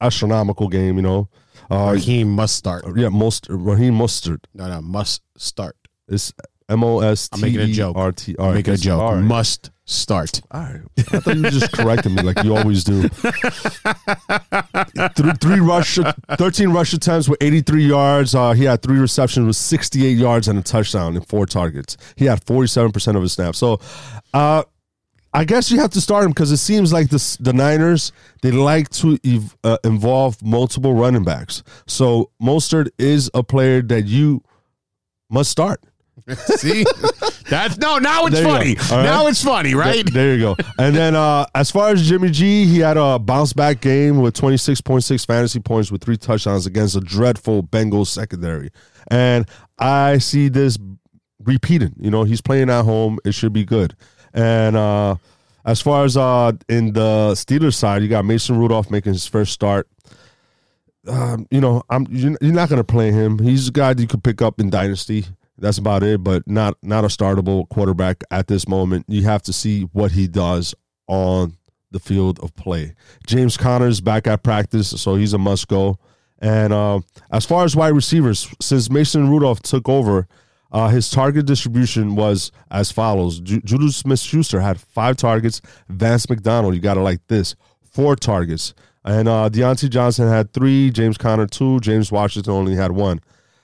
[0.00, 0.96] astronomical game.
[0.96, 1.28] You know,
[1.70, 2.84] uh, Raheem must start.
[2.94, 5.76] yeah, most Raheem Mostert No, no, must start.
[6.08, 6.32] is
[6.68, 7.96] M O S I'm making a E joke.
[7.96, 8.36] R T.
[8.38, 9.00] I'm making a joke.
[9.00, 9.24] All right.
[9.24, 10.40] Must start.
[10.50, 10.80] All right.
[10.98, 13.08] I thought you were just corrected me like you always do.
[15.16, 15.98] three, three rush,
[16.36, 18.34] thirteen rush attempts with eighty-three yards.
[18.34, 21.96] Uh, he had three receptions with sixty-eight yards and a touchdown and four targets.
[22.16, 23.58] He had forty-seven percent of his snaps.
[23.58, 23.80] So,
[24.34, 24.62] uh,
[25.32, 28.12] I guess you have to start him because it seems like this, the Niners
[28.42, 31.62] they like to ev- uh, involve multiple running backs.
[31.86, 34.42] So Mostert is a player that you
[35.30, 35.82] must start.
[36.56, 36.84] See,
[37.48, 37.98] that's no.
[37.98, 38.74] Now it's There funny.
[38.74, 39.02] Right.
[39.02, 39.94] Now it's funny, right?
[39.94, 40.56] Th- there you go.
[40.78, 44.36] And then uh, as far as Jimmy G, he had a bounce back game with
[44.36, 48.70] 26.6 fantasy points with three touchdowns against a dreadful Bengals secondary.
[49.10, 50.78] And I see this
[51.42, 51.94] repeating.
[51.98, 53.18] You know, he's playing at home.
[53.24, 53.96] It should be good.
[54.34, 55.16] And uh,
[55.64, 59.52] as far as uh, in the Steelers side, you got Mason Rudolph making his first
[59.52, 59.88] start.
[61.06, 63.38] Um, you know, I'm you're you're not going to play him.
[63.38, 65.26] He's a guy that you could pick up in dynasty.
[65.58, 69.06] That's about it, but not not a startable quarterback at this moment.
[69.08, 70.74] You have to see what he does
[71.08, 71.56] on
[71.90, 72.94] the field of play.
[73.26, 75.98] James Conner's back at practice, so he's a must go.
[76.38, 77.00] And uh,
[77.32, 80.28] as far as wide receivers, since Mason Rudolph took over,
[80.70, 85.60] uh, his target distribution was as follows: Ju- Julius Smith-Schuster had five targets.
[85.88, 88.74] Vance McDonald, you got to like this, four targets.
[89.04, 90.90] And uh, Diontae Johnson had three.
[90.90, 91.80] James Conner two.
[91.80, 93.20] James Washington only had one.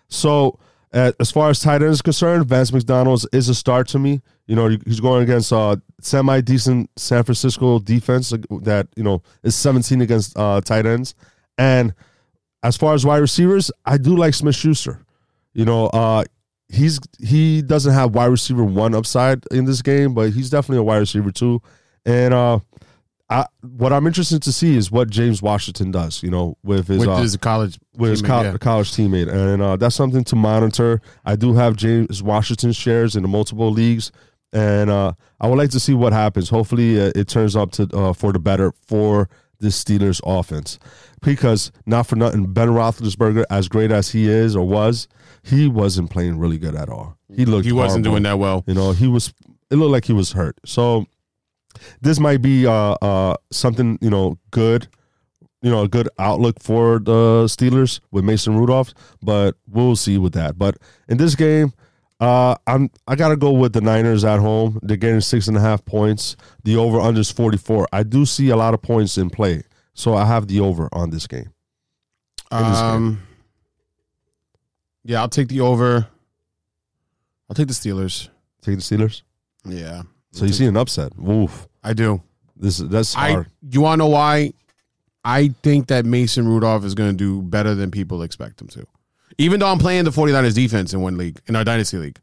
[0.08, 0.58] So
[0.94, 4.22] as far as tight end is concerned, Vance McDonald is a star to me.
[4.46, 8.30] You know, he's going against uh, semi decent San Francisco defense
[8.62, 11.14] that you know is 17 against uh, tight ends.
[11.58, 11.94] And
[12.62, 15.04] as far as wide receivers, I do like Smith Schuster.
[15.52, 16.24] You know, uh,
[16.68, 20.84] he's he doesn't have wide receiver one upside in this game, but he's definitely a
[20.84, 21.60] wide receiver two.
[22.06, 22.60] And uh,
[23.30, 26.22] I, what I'm interested to see is what James Washington does.
[26.22, 28.58] You know, with his With uh, his college, with his teammate, yeah.
[28.58, 31.00] college teammate, and uh, that's something to monitor.
[31.24, 34.12] I do have James Washington shares in the multiple leagues,
[34.52, 36.50] and uh, I would like to see what happens.
[36.50, 40.78] Hopefully, uh, it turns up to uh, for the better for the Steelers offense,
[41.22, 45.08] because not for nothing, Ben Roethlisberger, as great as he is or was,
[45.42, 47.16] he wasn't playing really good at all.
[47.34, 48.20] He looked He wasn't horrible.
[48.20, 48.64] doing that well.
[48.66, 49.32] You know, he was.
[49.70, 50.58] It looked like he was hurt.
[50.66, 51.06] So
[52.00, 54.88] this might be uh, uh, something you know good
[55.64, 60.34] you know a good outlook for the Steelers with Mason Rudolph, but we'll see with
[60.34, 60.58] that.
[60.58, 60.76] But
[61.08, 61.72] in this game,
[62.20, 64.78] uh, I'm I gotta go with the Niners at home.
[64.82, 66.36] They're getting six and a half points.
[66.64, 67.88] The over under is forty four.
[67.92, 69.62] I do see a lot of points in play,
[69.94, 71.50] so I have the over on this game.
[72.50, 72.60] this game.
[72.60, 73.22] Um,
[75.02, 76.06] yeah, I'll take the over.
[77.48, 78.28] I'll take the Steelers.
[78.60, 79.22] Take the Steelers.
[79.64, 80.02] Yeah.
[80.34, 81.16] So you see an upset.
[81.16, 81.68] Woof.
[81.82, 82.22] I do.
[82.56, 83.30] This is that's I.
[83.32, 83.46] hard.
[83.70, 84.52] You want to know why?
[85.24, 88.86] I think that Mason Rudolph is going to do better than people expect him to.
[89.38, 92.18] Even though I'm playing the 49ers defense in one league, in our dynasty league.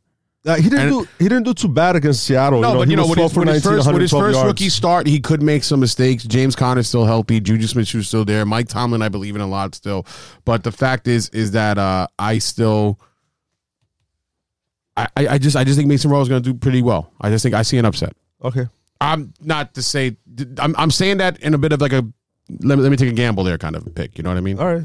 [0.45, 2.62] Uh, he didn't And- do he didn't do too bad against Seattle.
[2.62, 3.78] No, you know, but he you know, was with 12 his, for with his 19,
[3.78, 4.47] first, with his 112 first yards.
[4.47, 6.24] rookie start, he could make some mistakes.
[6.24, 7.39] James Conner's still healthy.
[7.39, 8.43] Juju Smith Schuster's still there.
[8.45, 10.05] Mike Tomlin, I believe in a lot still.
[10.45, 12.99] But the fact is, is that uh, I still,
[14.98, 17.12] I, I I just, I just think Mason Rudolph is going to do pretty well.
[17.22, 18.14] I just think I see an upset.
[18.44, 18.68] Okay.
[19.00, 20.18] I'm not to say,
[20.60, 22.06] I'm, I'm saying that in a bit of like a,
[22.60, 24.18] let me, let me take a gamble there kind of pick.
[24.18, 24.60] You know what I mean?
[24.60, 24.84] All right.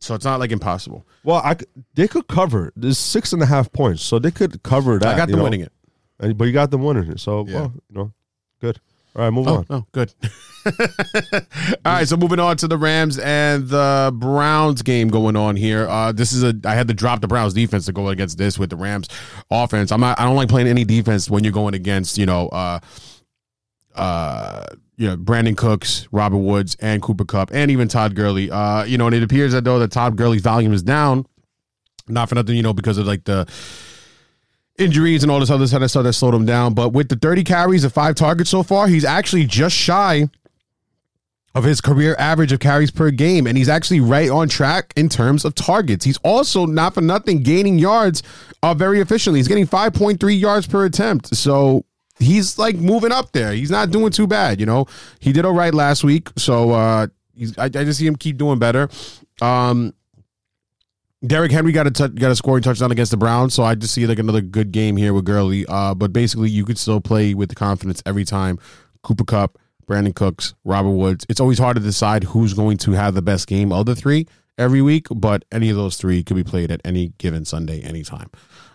[0.00, 1.06] So it's not like impossible.
[1.22, 1.56] Well, I
[1.94, 2.72] they could cover.
[2.74, 5.14] There's six and a half points, so they could cover that.
[5.14, 5.44] I got them know.
[5.44, 5.72] winning it.
[6.18, 7.20] And- but you got them winning it.
[7.20, 7.54] So, Yeah.
[7.60, 8.12] well, you know,
[8.60, 8.80] good.
[9.14, 9.66] All right, move Oh, on.
[9.70, 10.12] oh, good.
[10.64, 10.70] All
[11.84, 15.86] right, so moving on to the Rams and the Browns game going on here.
[15.88, 18.58] Uh, this is a I had to drop the Browns defense to go against this
[18.58, 19.08] with the Rams
[19.50, 19.90] offense.
[19.92, 22.78] I'm not I don't like playing any defense when you're going against, you know, uh
[23.94, 24.64] uh
[24.96, 28.50] you know, Brandin Cooks, Robert Woods, and Cooper Kupp, and even Todd Gurley.
[28.50, 31.26] Uh, you know, and it appears that though that Todd Gurley's volume is down.
[32.08, 33.46] Not for nothing, you know, because of like the
[34.78, 36.74] injuries and all this other kind of stuff that slowed him down.
[36.74, 40.28] But with the 30 carries and five targets so far, he's actually just shy
[41.54, 43.46] of his career average of carries per game.
[43.46, 46.04] And he's actually right on track in terms of targets.
[46.04, 48.22] He's also, not for nothing, gaining yards
[48.62, 49.38] uh, very efficiently.
[49.40, 51.34] He's getting 5.3 yards per attempt.
[51.36, 51.84] So
[52.18, 53.52] he's like moving up there.
[53.52, 54.86] He's not doing too bad, you know.
[55.20, 56.30] He did all right last week.
[56.36, 57.06] So uh,
[57.58, 58.88] I, I just see him keep doing better.
[59.42, 59.92] Um,
[61.24, 64.06] Derrick Henry got a got a scoring touchdown against the Browns, so I just see
[64.06, 65.64] like another good game here with Gurley.
[65.68, 68.58] Uh, but basically, you could still play with the confidence every time.
[69.02, 71.24] Cooper Kupp, Brandin Cooks, Robert Woods.
[71.28, 74.26] It's always hard to decide who's going to have the best game of the three,
[74.58, 78.30] every week, but any of those three could be played at any given Sunday, anytime.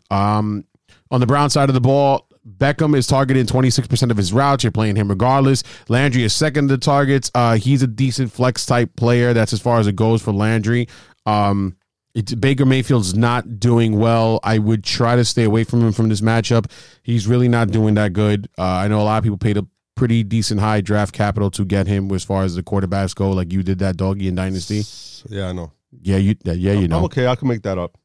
[0.10, 0.66] Um,
[1.12, 2.28] on the Brown side of the ball,
[2.58, 4.64] Beckham is targeting 26% of his routes.
[4.64, 5.64] You're playing him regardless.
[5.89, 7.30] Landry is second to targets.
[7.36, 9.34] Uh, he's a decent flex type player.
[9.34, 10.88] That's as far as it goes for Landry.
[11.26, 11.76] Um,
[12.18, 14.39] it's, Baker Mayfield's not doing well.
[14.43, 16.70] I would try to stay away from him from this matchup.
[17.03, 18.49] He's really not doing that good.
[18.57, 21.63] Uh, I know a lot of people paid a pretty decent high draft capital to
[21.63, 24.82] get him as far as the quarterbacks go, like you did that doggy in Dynasty.
[25.30, 25.72] Yeah, I know.
[26.01, 26.97] Yeah, you yeah, you know.
[26.97, 27.28] I'm okay.
[27.28, 27.97] I can make that up.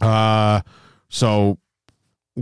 [0.00, 0.62] Uh,
[1.10, 1.58] so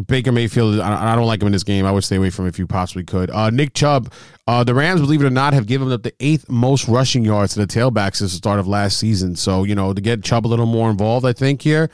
[0.07, 1.85] Baker Mayfield, I don't like him in this game.
[1.85, 3.29] I would stay away from him if you possibly could.
[3.31, 4.13] Uh, Nick Chubb,
[4.47, 7.55] uh, the Rams, believe it or not, have given up the eighth most rushing yards
[7.55, 9.35] to the tailbacks since the start of last season.
[9.35, 11.91] So you know to get Chubb a little more involved, I think here,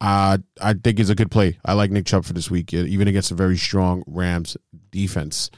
[0.00, 1.58] uh, I think is a good play.
[1.64, 4.56] I like Nick Chubb for this week, even against a very strong Rams
[4.90, 5.50] defense.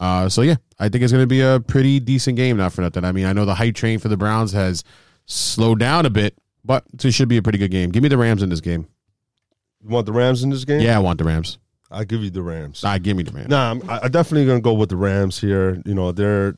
[0.00, 2.58] Uh, so yeah, I think it's going to be a pretty decent game.
[2.58, 3.04] Not for nothing.
[3.04, 4.84] I mean, I know the hype train for the Browns has
[5.24, 7.90] slowed down a bit, but it should be a pretty good game.
[7.90, 8.88] Give me the Rams in this game.
[9.84, 10.80] You want the Rams in this game?
[10.80, 11.58] Yeah, I want the Rams.
[11.90, 12.82] I give you the Rams.
[12.82, 13.48] I give me the Rams.
[13.50, 15.80] Nah, I'm, I definitely gonna go with the Rams here.
[15.84, 16.56] You know, they're,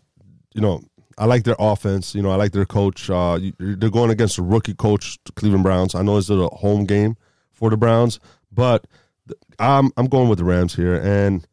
[0.55, 0.81] you know,
[1.19, 2.15] I like their offense.
[2.15, 3.11] You know, I like their coach.
[3.11, 5.95] Uh, you- they're going against a rookie coach, the Cleveland Browns.
[5.95, 7.17] I know it's a home game
[7.53, 8.21] for the Browns,
[8.53, 8.87] but
[9.29, 11.47] th- I'm I'm going with the Rams here, and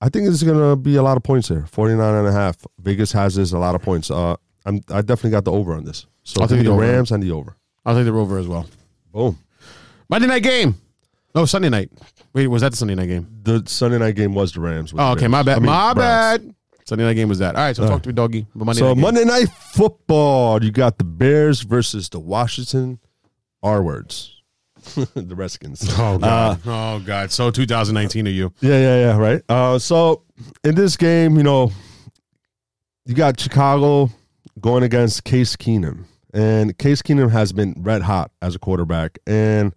[0.00, 1.66] I think it's gonna be a lot of points here.
[1.66, 2.56] 49 and a half.
[2.78, 4.10] Vegas has this a lot of points.
[4.10, 6.06] Uh, I'm I definitely got the over on this.
[6.22, 6.80] So I'll take the over.
[6.80, 7.56] Rams and the over.
[7.84, 8.66] I'll take the Rover as well.
[9.12, 9.36] Boom.
[10.08, 10.76] Monday night game.
[11.34, 11.90] Oh, Sunday night.
[12.34, 13.26] Wait, was that the Sunday night game?
[13.42, 14.92] The Sunday night game was the Rams.
[14.92, 15.32] with Oh, the okay, Rams.
[15.32, 15.56] my bad.
[15.56, 16.38] I mean, my Browns.
[16.44, 16.54] bad.
[16.84, 17.54] Sunday night game was that.
[17.56, 18.46] All right, so talk to me, doggy.
[18.54, 19.00] But Monday so night game.
[19.02, 22.98] Monday night football, you got the Bears versus the Washington
[23.62, 24.42] R words,
[25.14, 25.86] the Redskins.
[25.98, 26.60] Oh Uh, god.
[26.66, 27.30] oh god.
[27.30, 28.52] So 2019 of you.
[28.60, 29.16] yeah, yeah, yeah.
[29.16, 29.42] Right.
[29.48, 30.22] Uh, so
[30.64, 31.70] in this game, you know,
[33.06, 34.10] you got Chicago
[34.60, 36.04] going against Case Keenum,
[36.34, 39.72] and Case Keenum has been red hot as a quarterback, and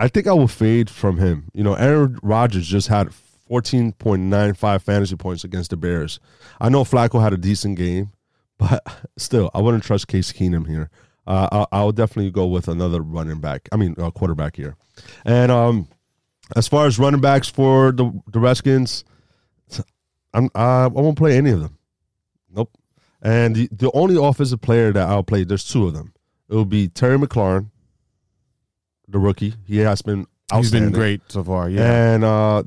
[0.00, 1.50] I think I will fade from him.
[1.52, 3.10] You know, Aaron Rodgers just had
[3.50, 6.18] 14.95 fantasy points against the Bears.
[6.58, 8.10] I know Flacco had a decent game,
[8.58, 8.82] but
[9.18, 10.88] still, I wouldn't trust Case Keenum here.
[11.26, 13.68] Uh, I'll, I'll definitely go with another running back.
[13.72, 14.74] I mean, uh, quarterback here.
[15.26, 15.86] And um,
[16.56, 19.04] as far as running backs for the the Redskins,
[20.32, 21.76] I'm uh, I won't play any of them.
[22.50, 22.72] Nope.
[23.22, 26.14] And the, the only offensive player that I'll play, there's two of them.
[26.48, 27.70] It will be Terry McLaurin,
[29.10, 29.54] the rookie.
[29.66, 30.26] He has been
[30.58, 31.68] He's been great so far.
[31.70, 32.14] Yeah.
[32.14, 32.64] And uh,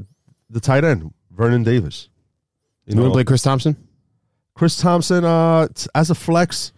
[0.49, 2.09] the tight end, Vernon Davis.
[2.85, 3.75] you want to play Chris Thompson?
[4.55, 6.71] Chris Thompson, uh, t- as a flex,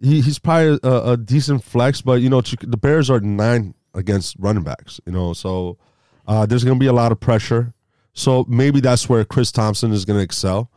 [0.00, 4.36] he, he's probably a, a decent flex, but you know the Bears are nine against
[4.38, 5.00] running backs.
[5.04, 5.78] You know, so
[6.26, 7.74] uh, there's going to be a lot of pressure.
[8.12, 10.70] So maybe that's where Chris Thompson is going to excel.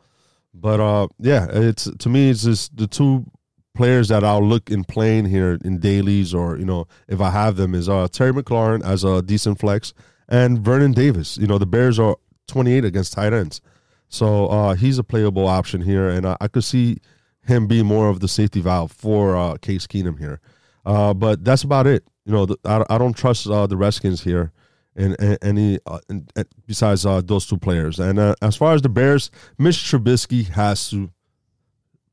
[0.53, 3.25] But uh, yeah, it's to me, it's just the two
[3.74, 7.55] players that I'll look in playing here in dailies or you know if I have
[7.55, 9.93] them is uh, Terry McLaurin as a decent flex
[10.28, 11.38] and Vernon Davis.
[11.38, 12.15] You know, the Bears are
[12.47, 13.61] 28 against tight ends.
[14.07, 16.97] So uh, he's a playable option here, and I, I could see
[17.43, 20.39] him be more of the safety valve for uh, Case Keenum here.
[20.86, 22.03] Uh, but that's about it.
[22.26, 24.51] You know, the, I, I don't trust uh, the Redskins here,
[24.95, 27.99] And, in any uh, in, in- besides uh, those two players.
[27.99, 31.09] And uh, as far as the Bears, Mitch Trubisky has to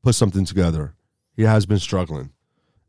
[0.02, 0.94] put something together.
[1.39, 2.30] He has been struggling,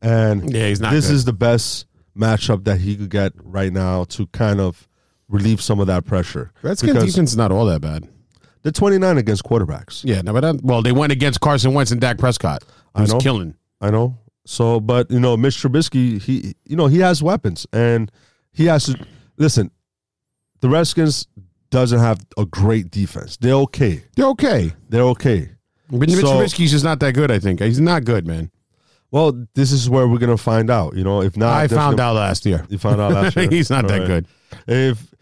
[0.02, 1.14] and Yeah, he's not This good.
[1.14, 1.86] is the best
[2.18, 4.88] matchup that he could get right now to kind of
[5.28, 6.52] relieve some of that pressure.
[6.64, 8.10] Redskins defense is not all that bad.
[8.64, 10.02] They're 29 against quarterbacks.
[10.04, 12.64] Yeah, no, but that, well, they went against Carson Wentz and Dak Prescott.
[12.96, 13.20] I know.
[13.20, 13.54] killing.
[13.80, 14.18] I know.
[14.48, 18.12] So, but you know, Mitch Trubisky, he, you know, he has weapons, and
[18.52, 18.98] he has to
[19.38, 19.70] listen.
[20.62, 21.28] The Redskins
[21.70, 23.38] doesn't have a great defense.
[23.38, 24.04] They're okay.
[24.16, 24.74] They're okay.
[24.90, 25.52] They're okay.
[25.90, 27.32] But Mitch So- Trubisky's just not that good.
[27.32, 28.52] I think he's not good, man.
[29.12, 30.96] Well, this is where we're gonna find out.
[30.96, 32.66] You know, if not, I found out last year.
[32.70, 33.50] You found out last year.
[33.50, 34.28] he's not that All good.
[34.68, 35.14] If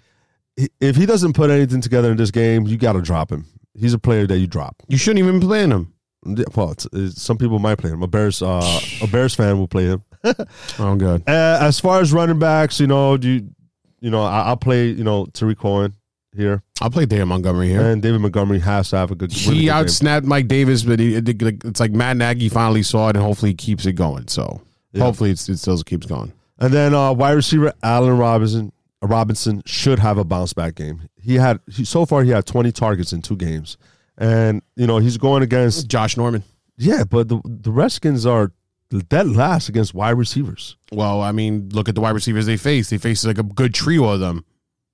[0.81, 3.45] if he doesn't put anything together in this game, you got to drop him.
[3.75, 4.75] He's a player that you drop.
[4.87, 5.93] You shouldn't even be playing him.
[6.25, 8.01] Yeah, Well, it's, it's, some people might play him.
[8.01, 10.03] A Bears, uh, a Bears fan will play him.
[10.79, 11.21] Oh god.
[11.27, 13.49] Uh, as far as running backs, you know, do you,
[14.01, 15.93] you know, I, I'll play, you know, Tarik Cohen
[16.37, 17.81] here, I'll play David Montgomery here.
[17.81, 19.31] and David Montgomery has to have a good.
[19.31, 19.85] really he good game.
[19.85, 23.55] outsnapped Mike Davis, but he, it's like Matt Nagy finally saw it, and hopefully he
[23.55, 24.27] keeps it going.
[24.27, 24.61] So
[24.93, 25.03] Yeah.
[25.03, 26.31] hopefully it's, it still keeps going.
[26.59, 28.71] And then uh, wide receiver Allen Robinson
[29.01, 31.01] Robinson should have a bounce back game.
[31.21, 33.77] He had he, so far he had 20 targets in two games,
[34.17, 36.43] and you know he's going against Josh Norman.
[36.77, 38.51] yeah, but the the Redskins are
[39.09, 40.77] dead last against wide receivers.
[40.91, 42.89] Well, I mean, look at the wide receivers they face.
[42.89, 44.43] They face like a good trio of them.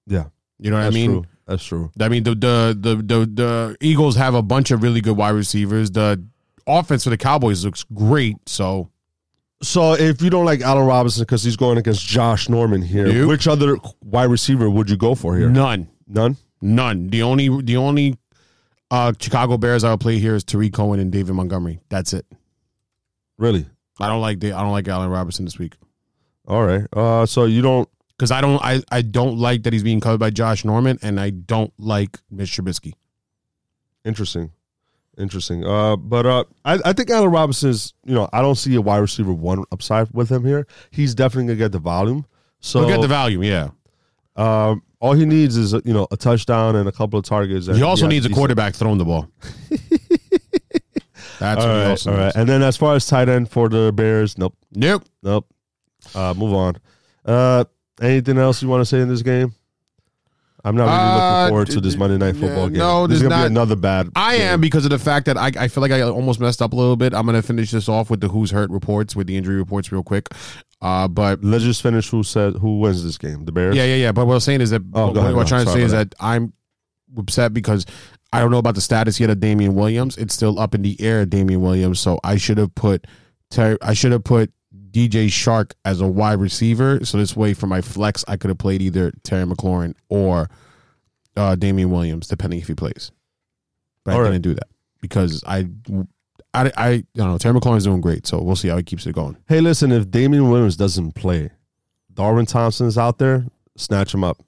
[0.08, 0.26] Yeah,
[0.60, 1.12] You know what I mean?
[1.12, 1.26] true.
[1.46, 1.92] That's true.
[2.00, 5.32] I mean, the, the the the the Eagles have a bunch of really good wide
[5.32, 5.92] receivers.
[5.92, 6.24] The
[6.66, 8.38] offense for the Cowboys looks great.
[8.48, 8.90] So
[9.62, 13.48] So if you don't like Allen Robinson because he's going against Josh Norman here, which
[13.48, 15.50] other wide receiver would you go for here?
[15.50, 15.90] None.
[16.08, 16.38] None.
[16.62, 17.10] None.
[17.10, 18.18] The only the only
[18.90, 21.82] uh, Chicago Bears I'll play here is Tarik Cohen and David Montgomery.
[21.90, 22.26] That's it.
[23.38, 23.66] Really?
[24.00, 25.76] I don't like the, I don't like Allen Robinson this week
[26.48, 26.86] All right.
[26.94, 27.90] Uh, so you don't.
[28.18, 31.20] Because I don't I, I don't like that he's being covered by Josh Norman and
[31.20, 32.94] I don't like Mitch Trubisky.
[34.06, 34.52] Interesting.
[35.18, 35.64] Interesting.
[35.66, 38.82] Uh, but uh, I, I think Allen Robinson is, you know, I don't see a
[38.82, 40.66] wide receiver one upside with him here.
[40.92, 42.26] He's definitely gonna get the volume.
[42.60, 43.70] So He'll get the volume, yeah.
[44.38, 47.68] um, all he needs is you know a touchdown and a couple of targets.
[47.68, 49.28] He also has needs a quarterback throwing the ball.
[51.40, 52.26] That's All he right, also all right.
[52.28, 52.36] needs.
[52.38, 55.04] And then as far as tight end for the Bears, nope, Nope.
[55.22, 55.46] nope.
[56.16, 56.78] Uh, move on.
[57.26, 57.66] Uh,
[58.02, 59.54] anything else you want to say in this game?
[60.66, 62.78] I'm not really Uh, looking forward to this Monday night football game.
[62.78, 64.10] no, this is gonna not- be another bad.
[64.16, 64.48] I game.
[64.48, 66.76] am because of the fact that I, I feel like I almost messed up a
[66.76, 67.14] little bit.
[67.14, 69.92] I'm going to finish this off with the who's hurt reports, with the injury reports
[69.92, 70.30] real quick.
[70.82, 72.10] Uh, but Let's just finish.
[72.10, 73.44] Who said who wins this game?
[73.44, 73.76] The Bears.
[73.76, 74.12] yeah, yeah, yeah.
[74.14, 75.92] But what I'm saying is that Oh, what, ahead, what I'm trying to say is
[75.92, 76.54] about that I'm
[77.18, 77.86] upset because
[78.32, 80.18] I don't know about the status yet of Damien Williams.
[80.18, 82.00] It's still up in the air, Damien Williams.
[82.00, 83.06] So I should have put
[83.52, 84.52] Ter- I should have put
[84.94, 87.04] DJ Chark as a wide receiver.
[87.04, 90.50] So this way, for my flex, I could have played either Terry McLaurin or
[91.36, 93.12] uh, Damien Williams, depending if he plays.
[94.06, 94.32] But All I right.
[94.32, 94.68] didn't do that
[95.02, 95.68] because I,
[96.54, 97.38] I, I, I don't know.
[97.38, 99.38] Terry McLaurin's doing great, so we'll see how he keeps it going.
[99.48, 99.92] Hey, listen.
[99.92, 101.50] If Damien Williams doesn't play,
[102.14, 103.46] Darwin Thompson's out there.
[103.76, 104.44] Snatch him up.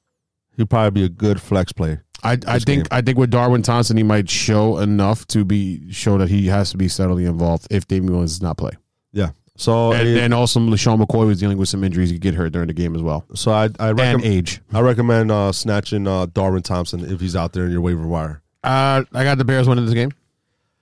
[0.55, 1.99] He'd probably be a good flex play.
[2.23, 2.85] I, I think game.
[2.91, 6.71] I think with Darwin Thompson, he might show enough to be show that he has
[6.71, 8.71] to be steadily involved if Damien Williams does not play.
[9.57, 12.09] So and, eh, and also, LeSean McCoy was dealing with some injuries.
[12.09, 13.25] He could get hurt during the game as well.
[13.35, 14.61] so I I recommend age.
[14.73, 18.41] I recommend uh, snatching uh, Darwin Thompson if he's out there in your waiver wire.
[18.63, 20.11] Uh, I got the Bears winning this game.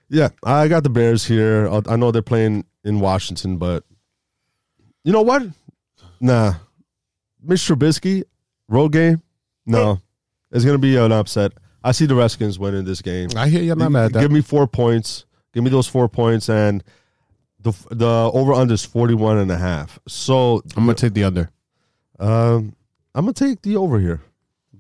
[0.10, 1.68] Yeah, I got the Bears here.
[1.68, 3.84] Uh, I know they're playing in Washington, but
[5.04, 5.44] you know what?
[6.20, 6.54] Nah,
[7.44, 8.24] Mitch Trubisky
[8.68, 9.22] road game.
[9.68, 10.02] No,
[10.52, 11.52] it's gonna be an upset.
[11.84, 13.30] I see the Redskins winning this game.
[13.36, 13.74] I hear you.
[13.74, 14.22] I'm not mad at that.
[14.22, 15.26] Give me four points.
[15.54, 16.84] Give me those four points, and
[17.64, 20.00] the the over under is 41 and a half.
[20.08, 21.50] So I'm gonna take the under.
[22.20, 22.76] um,
[23.16, 24.22] I'm gonna take the over here.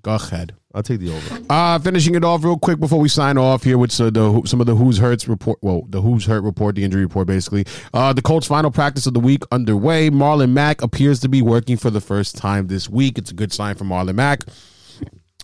[0.01, 0.53] Go ahead.
[0.75, 1.39] I'll take the over.
[1.49, 4.59] Uh, finishing it off real quick before we sign off here with so the some
[4.59, 5.59] of the Who's Hurts report.
[5.61, 7.65] Well, the Who's Hurt report, the injury report, basically.
[7.93, 10.09] Uh, the Colts' final practice of the week underway.
[10.09, 13.17] Marlon Mack appears to be working for the first time this week.
[13.19, 14.41] It's a good sign for Marlon Mack.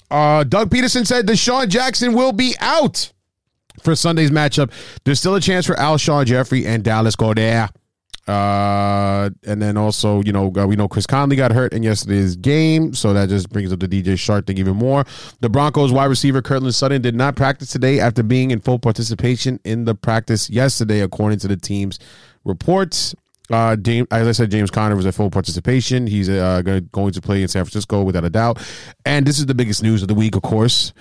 [0.10, 3.14] Uh, Doug Pederson said DeSean Jackson will be out
[3.84, 4.72] for Sunday's matchup.
[5.04, 7.70] There's still a chance for Alshon Jeffery and Dallas Goedert.
[8.30, 12.36] Uh, and then also, you know, uh, we know Chris Conley got hurt in yesterday's
[12.36, 15.04] game, so that just brings up the DJ Chark thing even more.
[15.40, 19.60] The Broncos wide receiver Courtland Sutton did not practice today after being in full participation
[19.64, 21.98] in the practice yesterday, according to the team's
[22.46, 23.16] reports.
[23.50, 26.06] Uh, James, as I said, James Conner was at full participation.
[26.06, 28.60] He's uh, going to play in San Francisco without a doubt.
[29.06, 30.94] And this is the biggest news of the week, of course.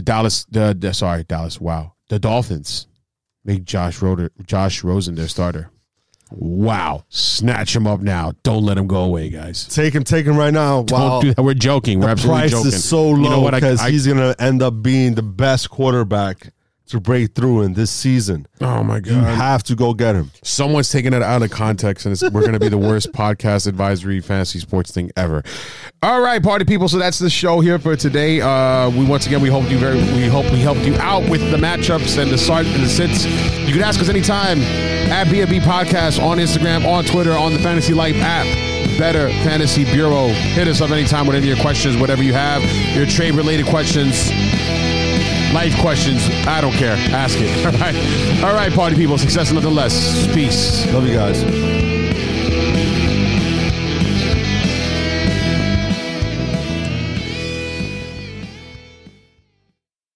[0.00, 1.60] The Dallas, the, the sorry, Dallas.
[1.60, 2.86] Wow, the Dolphins
[3.44, 5.70] make Josh Roder, Josh Rosen their starter.
[6.30, 8.32] Wow, snatch him up now.
[8.42, 9.66] Don't let him go away, guys.
[9.68, 10.84] Take him, take him right now.
[10.84, 11.20] Don't Wow.
[11.20, 11.42] do that.
[11.42, 11.98] We're joking.
[11.98, 12.66] We're the absolutely price joking.
[12.68, 16.54] is so low You know because he's going to end up being the best quarterback
[16.90, 18.46] to break through in this season.
[18.60, 19.10] oh my god!
[19.12, 20.30] You have to go get him.
[20.42, 23.66] Someone's taking it out of context, and it's, we're going to be the worst podcast
[23.66, 25.42] advisory fantasy sports thing ever.
[26.02, 26.88] All right, party people.
[26.88, 28.40] So that's the show here for today.
[28.40, 31.40] Uh, we once again we hope you very we hope we helped you out with
[31.50, 33.24] the matchups and the start and the sits.
[33.26, 37.94] You can ask us anytime at BFB Podcast on Instagram, on Twitter, on the Fantasy
[37.94, 38.46] Life app.
[38.98, 40.28] Better Fantasy Bureau.
[40.28, 42.62] Hit us up anytime with any of your questions, whatever you have,
[42.94, 44.30] your trade related questions.
[45.52, 46.94] Life questions, I don't care.
[47.12, 47.66] Ask it.
[47.66, 48.44] All right.
[48.44, 49.18] All right, party people.
[49.18, 50.26] Success nonetheless.
[50.32, 50.86] Peace.
[50.92, 51.79] Love you guys.